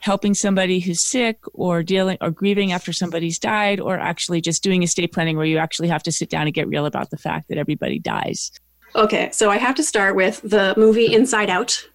helping 0.00 0.34
somebody 0.34 0.80
who's 0.80 1.00
sick 1.00 1.38
or 1.52 1.82
dealing 1.82 2.18
or 2.20 2.30
grieving 2.30 2.72
after 2.72 2.92
somebody's 2.92 3.38
died 3.38 3.80
or 3.80 3.98
actually 3.98 4.40
just 4.40 4.62
doing 4.62 4.82
estate 4.82 5.12
planning 5.12 5.36
where 5.36 5.46
you 5.46 5.58
actually 5.58 5.88
have 5.88 6.02
to 6.02 6.12
sit 6.12 6.30
down 6.30 6.46
and 6.46 6.54
get 6.54 6.68
real 6.68 6.86
about 6.86 7.10
the 7.10 7.16
fact 7.16 7.48
that 7.48 7.58
everybody 7.58 7.98
dies 7.98 8.52
okay 8.94 9.28
so 9.32 9.50
i 9.50 9.56
have 9.56 9.74
to 9.74 9.82
start 9.82 10.14
with 10.14 10.40
the 10.42 10.74
movie 10.76 11.12
inside 11.12 11.50
out 11.50 11.88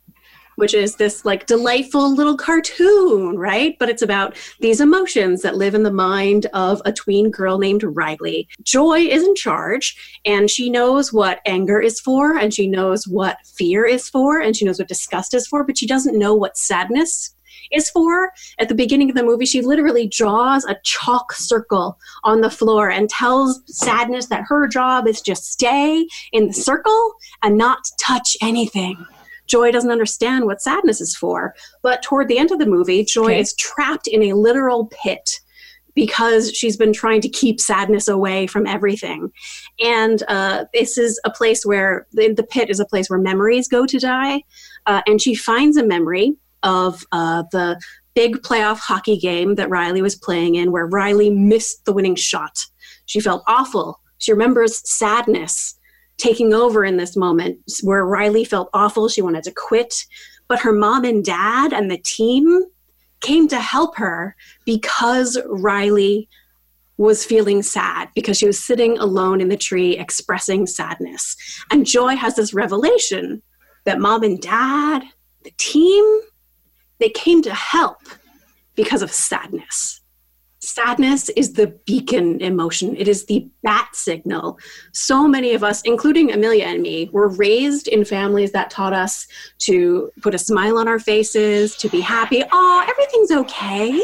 which 0.59 0.73
is 0.73 0.95
this 0.95 1.25
like 1.25 1.45
delightful 1.45 2.13
little 2.13 2.37
cartoon 2.37 3.37
right 3.37 3.77
but 3.79 3.89
it's 3.89 4.01
about 4.01 4.35
these 4.59 4.81
emotions 4.81 5.41
that 5.41 5.55
live 5.55 5.73
in 5.73 5.83
the 5.83 5.91
mind 5.91 6.45
of 6.53 6.81
a 6.85 6.91
tween 6.91 7.31
girl 7.31 7.57
named 7.57 7.83
riley 7.83 8.47
joy 8.63 8.99
is 8.99 9.23
in 9.23 9.35
charge 9.35 9.95
and 10.25 10.49
she 10.49 10.69
knows 10.69 11.11
what 11.11 11.39
anger 11.45 11.79
is 11.79 11.99
for 11.99 12.37
and 12.37 12.53
she 12.53 12.67
knows 12.67 13.07
what 13.07 13.37
fear 13.57 13.85
is 13.85 14.09
for 14.09 14.39
and 14.39 14.55
she 14.55 14.65
knows 14.65 14.79
what 14.79 14.87
disgust 14.87 15.33
is 15.33 15.47
for 15.47 15.63
but 15.63 15.77
she 15.77 15.87
doesn't 15.87 16.19
know 16.19 16.35
what 16.35 16.57
sadness 16.57 17.33
is 17.71 17.89
for. 17.89 18.31
At 18.59 18.69
the 18.69 18.75
beginning 18.75 19.09
of 19.09 19.15
the 19.15 19.23
movie, 19.23 19.45
she 19.45 19.61
literally 19.61 20.07
draws 20.07 20.65
a 20.65 20.77
chalk 20.83 21.33
circle 21.33 21.97
on 22.23 22.41
the 22.41 22.49
floor 22.49 22.89
and 22.89 23.09
tells 23.09 23.61
Sadness 23.67 24.27
that 24.27 24.45
her 24.47 24.67
job 24.67 25.07
is 25.07 25.21
just 25.21 25.51
stay 25.51 26.07
in 26.31 26.47
the 26.47 26.53
circle 26.53 27.13
and 27.43 27.57
not 27.57 27.79
touch 27.99 28.35
anything. 28.41 29.05
Joy 29.49 29.71
doesn't 29.71 29.91
understand 29.91 30.45
what 30.45 30.61
sadness 30.61 31.01
is 31.01 31.15
for. 31.15 31.55
But 31.81 32.03
toward 32.03 32.27
the 32.27 32.37
end 32.37 32.51
of 32.51 32.59
the 32.59 32.65
movie, 32.65 33.03
Joy 33.03 33.25
okay. 33.25 33.39
is 33.39 33.53
trapped 33.55 34.07
in 34.07 34.23
a 34.23 34.33
literal 34.33 34.87
pit 35.03 35.39
because 35.95 36.53
she's 36.53 36.77
been 36.77 36.93
trying 36.93 37.19
to 37.19 37.27
keep 37.27 37.59
sadness 37.59 38.07
away 38.07 38.47
from 38.47 38.65
everything. 38.65 39.31
And 39.83 40.23
uh, 40.27 40.65
this 40.73 40.97
is 40.97 41.19
a 41.25 41.31
place 41.31 41.65
where 41.65 42.07
the, 42.13 42.33
the, 42.33 42.43
pit 42.43 42.69
is 42.69 42.79
a 42.79 42.85
place 42.85 43.09
where 43.09 43.19
memories 43.19 43.67
go 43.67 43.85
to 43.85 43.99
die. 43.99 44.43
Uh, 44.85 45.01
and 45.07 45.21
she 45.21 45.35
finds 45.35 45.75
a 45.75 45.85
memory 45.85 46.35
of 46.63 47.03
uh, 47.11 47.43
the 47.51 47.81
big 48.13 48.37
playoff 48.37 48.79
hockey 48.79 49.17
game 49.17 49.55
that 49.55 49.69
Riley 49.69 50.01
was 50.01 50.15
playing 50.15 50.55
in, 50.55 50.71
where 50.71 50.85
Riley 50.85 51.29
missed 51.29 51.85
the 51.85 51.93
winning 51.93 52.15
shot. 52.15 52.65
She 53.05 53.19
felt 53.19 53.43
awful. 53.47 53.99
She 54.19 54.31
remembers 54.31 54.87
sadness 54.89 55.78
taking 56.19 56.53
over 56.53 56.85
in 56.85 56.97
this 56.97 57.15
moment 57.15 57.59
where 57.81 58.05
Riley 58.05 58.45
felt 58.45 58.69
awful. 58.73 59.09
She 59.09 59.21
wanted 59.21 59.43
to 59.45 59.51
quit. 59.51 60.05
But 60.47 60.59
her 60.59 60.73
mom 60.73 61.05
and 61.05 61.23
dad 61.23 61.73
and 61.73 61.89
the 61.89 61.97
team 61.97 62.63
came 63.21 63.47
to 63.47 63.59
help 63.59 63.97
her 63.97 64.35
because 64.65 65.37
Riley 65.47 66.29
was 66.97 67.23
feeling 67.23 67.61
sad 67.61 68.09
because 68.13 68.37
she 68.37 68.45
was 68.45 68.61
sitting 68.61 68.97
alone 68.97 69.39
in 69.39 69.47
the 69.47 69.57
tree 69.57 69.97
expressing 69.97 70.67
sadness. 70.67 71.35
And 71.71 71.85
Joy 71.85 72.15
has 72.15 72.35
this 72.35 72.53
revelation 72.53 73.41
that 73.85 73.99
mom 73.99 74.23
and 74.23 74.39
dad, 74.41 75.03
the 75.43 75.53
team, 75.57 76.03
they 76.99 77.09
came 77.09 77.41
to 77.43 77.53
help 77.53 77.99
because 78.75 79.01
of 79.01 79.11
sadness. 79.11 79.98
Sadness 80.61 81.29
is 81.29 81.53
the 81.53 81.67
beacon 81.85 82.41
emotion. 82.41 82.93
It 82.97 83.07
is 83.07 83.25
the 83.25 83.47
bat 83.63 83.89
signal. 83.93 84.59
So 84.91 85.25
many 85.25 85.53
of 85.53 85.63
us, 85.63 85.81
including 85.83 86.33
Amelia 86.33 86.65
and 86.65 86.81
me, 86.81 87.09
were 87.13 87.29
raised 87.29 87.87
in 87.87 88.03
families 88.03 88.51
that 88.51 88.69
taught 88.69 88.91
us 88.91 89.25
to 89.59 90.11
put 90.21 90.35
a 90.35 90.37
smile 90.37 90.77
on 90.77 90.89
our 90.89 90.99
faces, 90.99 91.77
to 91.77 91.87
be 91.87 92.01
happy. 92.01 92.43
Oh, 92.51 92.85
everything's 92.89 93.31
okay. 93.31 94.03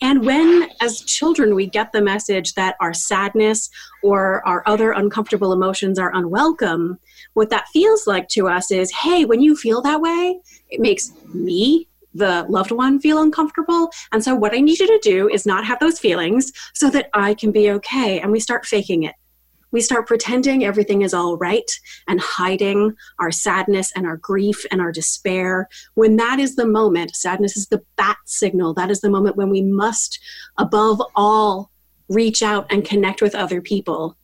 And 0.00 0.26
when, 0.26 0.70
as 0.80 1.02
children, 1.02 1.54
we 1.54 1.66
get 1.66 1.92
the 1.92 2.02
message 2.02 2.54
that 2.54 2.74
our 2.80 2.92
sadness 2.92 3.70
or 4.02 4.46
our 4.46 4.64
other 4.66 4.90
uncomfortable 4.90 5.52
emotions 5.52 6.00
are 6.00 6.12
unwelcome, 6.14 6.98
what 7.34 7.50
that 7.50 7.68
feels 7.68 8.08
like 8.08 8.26
to 8.30 8.48
us 8.48 8.72
is 8.72 8.90
hey, 8.90 9.24
when 9.24 9.40
you 9.40 9.54
feel 9.54 9.80
that 9.82 10.00
way, 10.00 10.40
it 10.68 10.80
makes 10.80 11.12
me 11.32 11.86
the 12.14 12.46
loved 12.48 12.70
one 12.70 13.00
feel 13.00 13.22
uncomfortable. 13.22 13.90
And 14.12 14.22
so, 14.22 14.34
what 14.34 14.54
I 14.54 14.60
need 14.60 14.78
you 14.78 14.86
to 14.86 15.00
do 15.02 15.28
is 15.28 15.46
not 15.46 15.64
have 15.64 15.80
those 15.80 15.98
feelings 15.98 16.52
so 16.74 16.90
that 16.90 17.08
I 17.14 17.34
can 17.34 17.52
be 17.52 17.70
okay. 17.70 18.20
And 18.20 18.32
we 18.32 18.40
start 18.40 18.66
faking 18.66 19.02
it. 19.04 19.14
We 19.70 19.80
start 19.80 20.06
pretending 20.06 20.64
everything 20.64 21.00
is 21.00 21.14
all 21.14 21.38
right 21.38 21.70
and 22.06 22.20
hiding 22.20 22.94
our 23.18 23.30
sadness 23.30 23.90
and 23.96 24.06
our 24.06 24.18
grief 24.18 24.66
and 24.70 24.82
our 24.82 24.92
despair. 24.92 25.66
When 25.94 26.16
that 26.16 26.38
is 26.38 26.56
the 26.56 26.66
moment, 26.66 27.16
sadness 27.16 27.56
is 27.56 27.68
the 27.68 27.82
bat 27.96 28.18
signal. 28.26 28.74
That 28.74 28.90
is 28.90 29.00
the 29.00 29.10
moment 29.10 29.36
when 29.36 29.48
we 29.48 29.62
must, 29.62 30.20
above 30.58 31.00
all, 31.16 31.70
reach 32.10 32.42
out 32.42 32.66
and 32.70 32.84
connect 32.84 33.22
with 33.22 33.34
other 33.34 33.62
people 33.62 34.16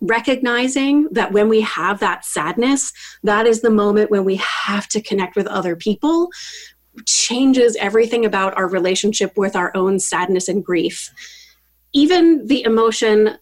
recognizing 0.00 1.08
that 1.12 1.32
when 1.32 1.48
we 1.48 1.60
have 1.60 2.00
that 2.00 2.24
sadness, 2.24 2.92
that 3.22 3.46
is 3.46 3.60
the 3.60 3.70
moment 3.70 4.10
when 4.10 4.24
we 4.24 4.36
have 4.36 4.88
to 4.88 5.00
connect 5.00 5.36
with 5.36 5.46
other 5.46 5.76
people 5.76 6.30
changes 7.06 7.76
everything 7.76 8.24
about 8.24 8.56
our 8.56 8.68
relationship 8.68 9.36
with 9.36 9.56
our 9.56 9.72
own 9.74 9.98
sadness 9.98 10.48
and 10.48 10.64
grief. 10.64 11.10
Even 11.92 12.46
the 12.46 12.62
emotion 12.64 13.38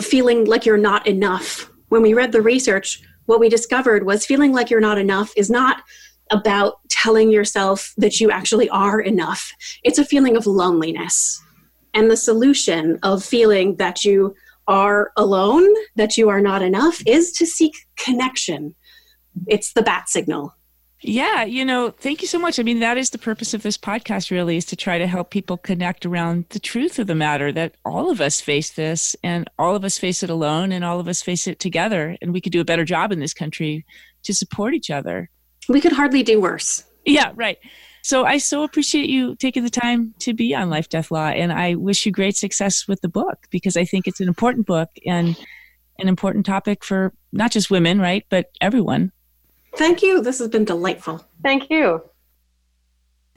feeling 0.00 0.44
like 0.44 0.64
you're 0.64 0.76
not 0.76 1.06
enough. 1.06 1.70
When 1.88 2.02
we 2.02 2.14
read 2.14 2.32
the 2.32 2.42
research, 2.42 3.02
what 3.26 3.40
we 3.40 3.48
discovered 3.48 4.06
was 4.06 4.26
feeling 4.26 4.52
like 4.52 4.70
you're 4.70 4.80
not 4.80 4.98
enough 4.98 5.32
is 5.36 5.50
not 5.50 5.82
about 6.30 6.80
telling 6.88 7.30
yourself 7.30 7.92
that 7.96 8.20
you 8.20 8.30
actually 8.30 8.68
are 8.70 9.00
enough. 9.00 9.52
It's 9.82 9.98
a 9.98 10.04
feeling 10.04 10.36
of 10.36 10.46
loneliness. 10.46 11.42
And 11.92 12.10
the 12.10 12.16
solution 12.16 12.98
of 13.02 13.24
feeling 13.24 13.76
that 13.76 14.04
you 14.04 14.34
are 14.68 15.10
alone, 15.16 15.68
that 15.96 16.16
you 16.16 16.28
are 16.28 16.40
not 16.40 16.62
enough, 16.62 17.02
is 17.06 17.32
to 17.32 17.46
seek 17.46 17.74
connection. 17.96 18.74
It's 19.48 19.72
the 19.72 19.82
bat 19.82 20.08
signal. 20.08 20.54
Yeah, 21.02 21.44
you 21.44 21.64
know, 21.64 21.90
thank 21.90 22.20
you 22.20 22.28
so 22.28 22.38
much. 22.38 22.58
I 22.58 22.62
mean, 22.62 22.80
that 22.80 22.98
is 22.98 23.10
the 23.10 23.18
purpose 23.18 23.54
of 23.54 23.62
this 23.62 23.78
podcast, 23.78 24.30
really, 24.30 24.56
is 24.56 24.66
to 24.66 24.76
try 24.76 24.98
to 24.98 25.06
help 25.06 25.30
people 25.30 25.56
connect 25.56 26.04
around 26.04 26.44
the 26.50 26.58
truth 26.58 26.98
of 26.98 27.06
the 27.06 27.14
matter 27.14 27.50
that 27.52 27.74
all 27.86 28.10
of 28.10 28.20
us 28.20 28.40
face 28.40 28.70
this 28.72 29.16
and 29.22 29.48
all 29.58 29.74
of 29.74 29.84
us 29.84 29.98
face 29.98 30.22
it 30.22 30.28
alone 30.28 30.72
and 30.72 30.84
all 30.84 31.00
of 31.00 31.08
us 31.08 31.22
face 31.22 31.46
it 31.46 31.58
together. 31.58 32.16
And 32.20 32.34
we 32.34 32.40
could 32.40 32.52
do 32.52 32.60
a 32.60 32.66
better 32.66 32.84
job 32.84 33.12
in 33.12 33.18
this 33.18 33.32
country 33.32 33.86
to 34.24 34.34
support 34.34 34.74
each 34.74 34.90
other. 34.90 35.30
We 35.68 35.80
could 35.80 35.92
hardly 35.92 36.22
do 36.22 36.38
worse. 36.38 36.84
Yeah, 37.06 37.32
right. 37.34 37.56
So 38.02 38.24
I 38.24 38.38
so 38.38 38.62
appreciate 38.62 39.08
you 39.08 39.36
taking 39.36 39.64
the 39.64 39.70
time 39.70 40.14
to 40.20 40.34
be 40.34 40.54
on 40.54 40.70
Life 40.70 40.88
Death 40.88 41.10
Law, 41.10 41.28
and 41.28 41.52
I 41.52 41.74
wish 41.74 42.04
you 42.04 42.12
great 42.12 42.36
success 42.36 42.88
with 42.88 43.00
the 43.00 43.08
book 43.08 43.46
because 43.50 43.76
I 43.76 43.84
think 43.84 44.06
it's 44.06 44.20
an 44.20 44.28
important 44.28 44.66
book 44.66 44.88
and 45.06 45.36
an 45.98 46.08
important 46.08 46.46
topic 46.46 46.82
for 46.82 47.12
not 47.32 47.52
just 47.52 47.70
women, 47.70 48.00
right, 48.00 48.24
but 48.30 48.46
everyone. 48.60 49.12
Thank 49.74 50.02
you. 50.02 50.20
This 50.20 50.38
has 50.38 50.48
been 50.48 50.64
delightful. 50.64 51.24
Thank 51.42 51.70
you. 51.70 52.02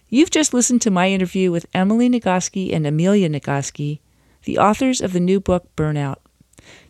You've 0.09 0.31
just 0.31 0.53
listened 0.53 0.81
to 0.83 0.91
my 0.91 1.09
interview 1.09 1.51
with 1.51 1.65
Emily 1.73 2.09
Nagoski 2.09 2.73
and 2.73 2.85
Amelia 2.85 3.29
Nagoski, 3.29 3.99
the 4.43 4.57
authors 4.57 5.01
of 5.01 5.13
the 5.13 5.19
new 5.19 5.39
book 5.39 5.75
Burnout. 5.75 6.17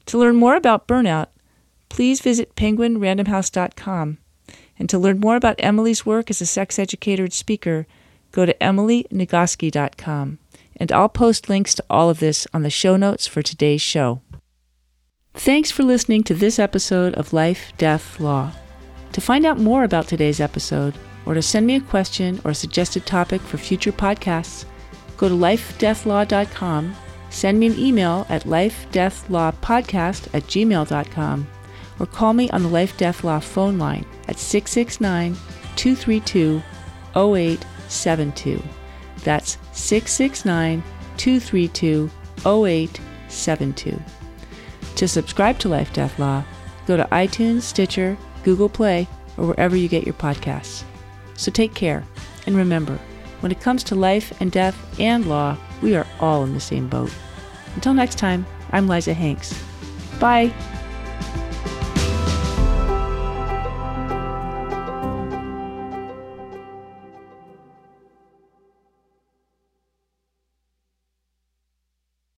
To 0.08 0.18
learn 0.18 0.36
more 0.36 0.56
about 0.56 0.88
burnout, 0.88 1.28
please 1.90 2.20
visit 2.20 2.56
penguinrandomhouse.com. 2.56 4.18
And 4.78 4.90
to 4.90 5.00
learn 5.00 5.20
more 5.20 5.36
about 5.36 5.56
Emily's 5.60 6.06
work 6.06 6.30
as 6.30 6.42
a 6.42 6.46
sex 6.46 6.78
educator 6.80 7.24
and 7.24 7.34
speaker, 7.34 7.86
go 8.32 8.46
to 8.46 8.54
emilynagoski.com. 8.56 10.40
And 10.76 10.92
I'll 10.92 11.10
post 11.10 11.48
links 11.48 11.76
to 11.76 11.86
all 11.90 12.10
of 12.10 12.20
this 12.20 12.48
on 12.54 12.64
the 12.64 12.70
show 12.70 12.98
notes 12.98 13.28
for 13.28 13.42
today's 13.42 13.82
show. 13.82 14.22
Thanks 15.36 15.72
for 15.72 15.84
listening 15.84 16.24
to 16.24 16.34
this 16.34 16.60
episode 16.60 17.14
of 17.14 17.32
Life, 17.32 17.72
Death, 17.78 18.20
Law. 18.20 18.52
To 19.14 19.22
find 19.22 19.46
out 19.46 19.60
more 19.60 19.84
about 19.84 20.08
today's 20.08 20.40
episode, 20.40 20.96
or 21.26 21.36
to 21.36 21.42
send 21.42 21.68
me 21.68 21.76
a 21.76 21.82
question 21.82 22.42
or 22.44 22.52
a 22.52 22.56
suggested 22.56 23.06
topic 23.06 23.42
for 23.42 23.58
future 23.58 23.92
podcasts, 23.92 24.66
go 25.18 25.30
to 25.30 25.36
lifedeathlaw.com, 25.36 26.96
send 27.30 27.60
me 27.60 27.68
an 27.68 27.78
email 27.78 28.26
at 28.30 28.44
lifedeathlawpodcast 28.44 30.34
at 30.34 30.44
gmail.com, 30.44 31.48
or 32.00 32.06
call 32.08 32.34
me 32.34 32.50
on 32.50 32.64
the 32.64 32.70
Life 32.70 32.98
Death 32.98 33.24
Law 33.24 33.40
phone 33.40 33.78
line 33.78 34.06
at 34.28 34.40
669 34.40 35.36
232 35.76 36.64
0872. 37.16 38.64
That's 39.24 39.60
669 39.74 40.84
232 41.18 42.10
0872. 42.46 44.02
To 44.96 45.08
subscribe 45.08 45.60
to 45.60 45.70
Life 45.70 45.94
Death 45.94 46.18
Law, 46.18 46.44
go 46.88 46.98
to 46.98 47.06
iTunes, 47.06 47.62
Stitcher, 47.62 48.18
Google 48.44 48.70
Play, 48.70 49.08
or 49.38 49.48
wherever 49.48 49.76
you 49.76 49.88
get 49.88 50.06
your 50.06 50.14
podcasts. 50.14 50.84
So 51.36 51.52
take 51.52 51.74
care, 51.74 52.04
and 52.46 52.56
remember, 52.56 53.00
when 53.40 53.52
it 53.52 53.62
comes 53.62 53.84
to 53.86 53.96
life 53.96 54.40
and 54.40 54.52
death 54.52 54.78
and 55.00 55.26
law, 55.26 55.58
we 55.82 55.96
are 55.96 56.08
all 56.20 56.44
in 56.44 56.54
the 56.54 56.60
same 56.60 56.88
boat. 56.88 57.12
Until 57.76 57.94
next 57.94 58.18
time, 58.18 58.46
I'm 58.72 58.88
Liza 58.88 59.14
Hanks. 59.14 59.54
Bye. 60.20 60.54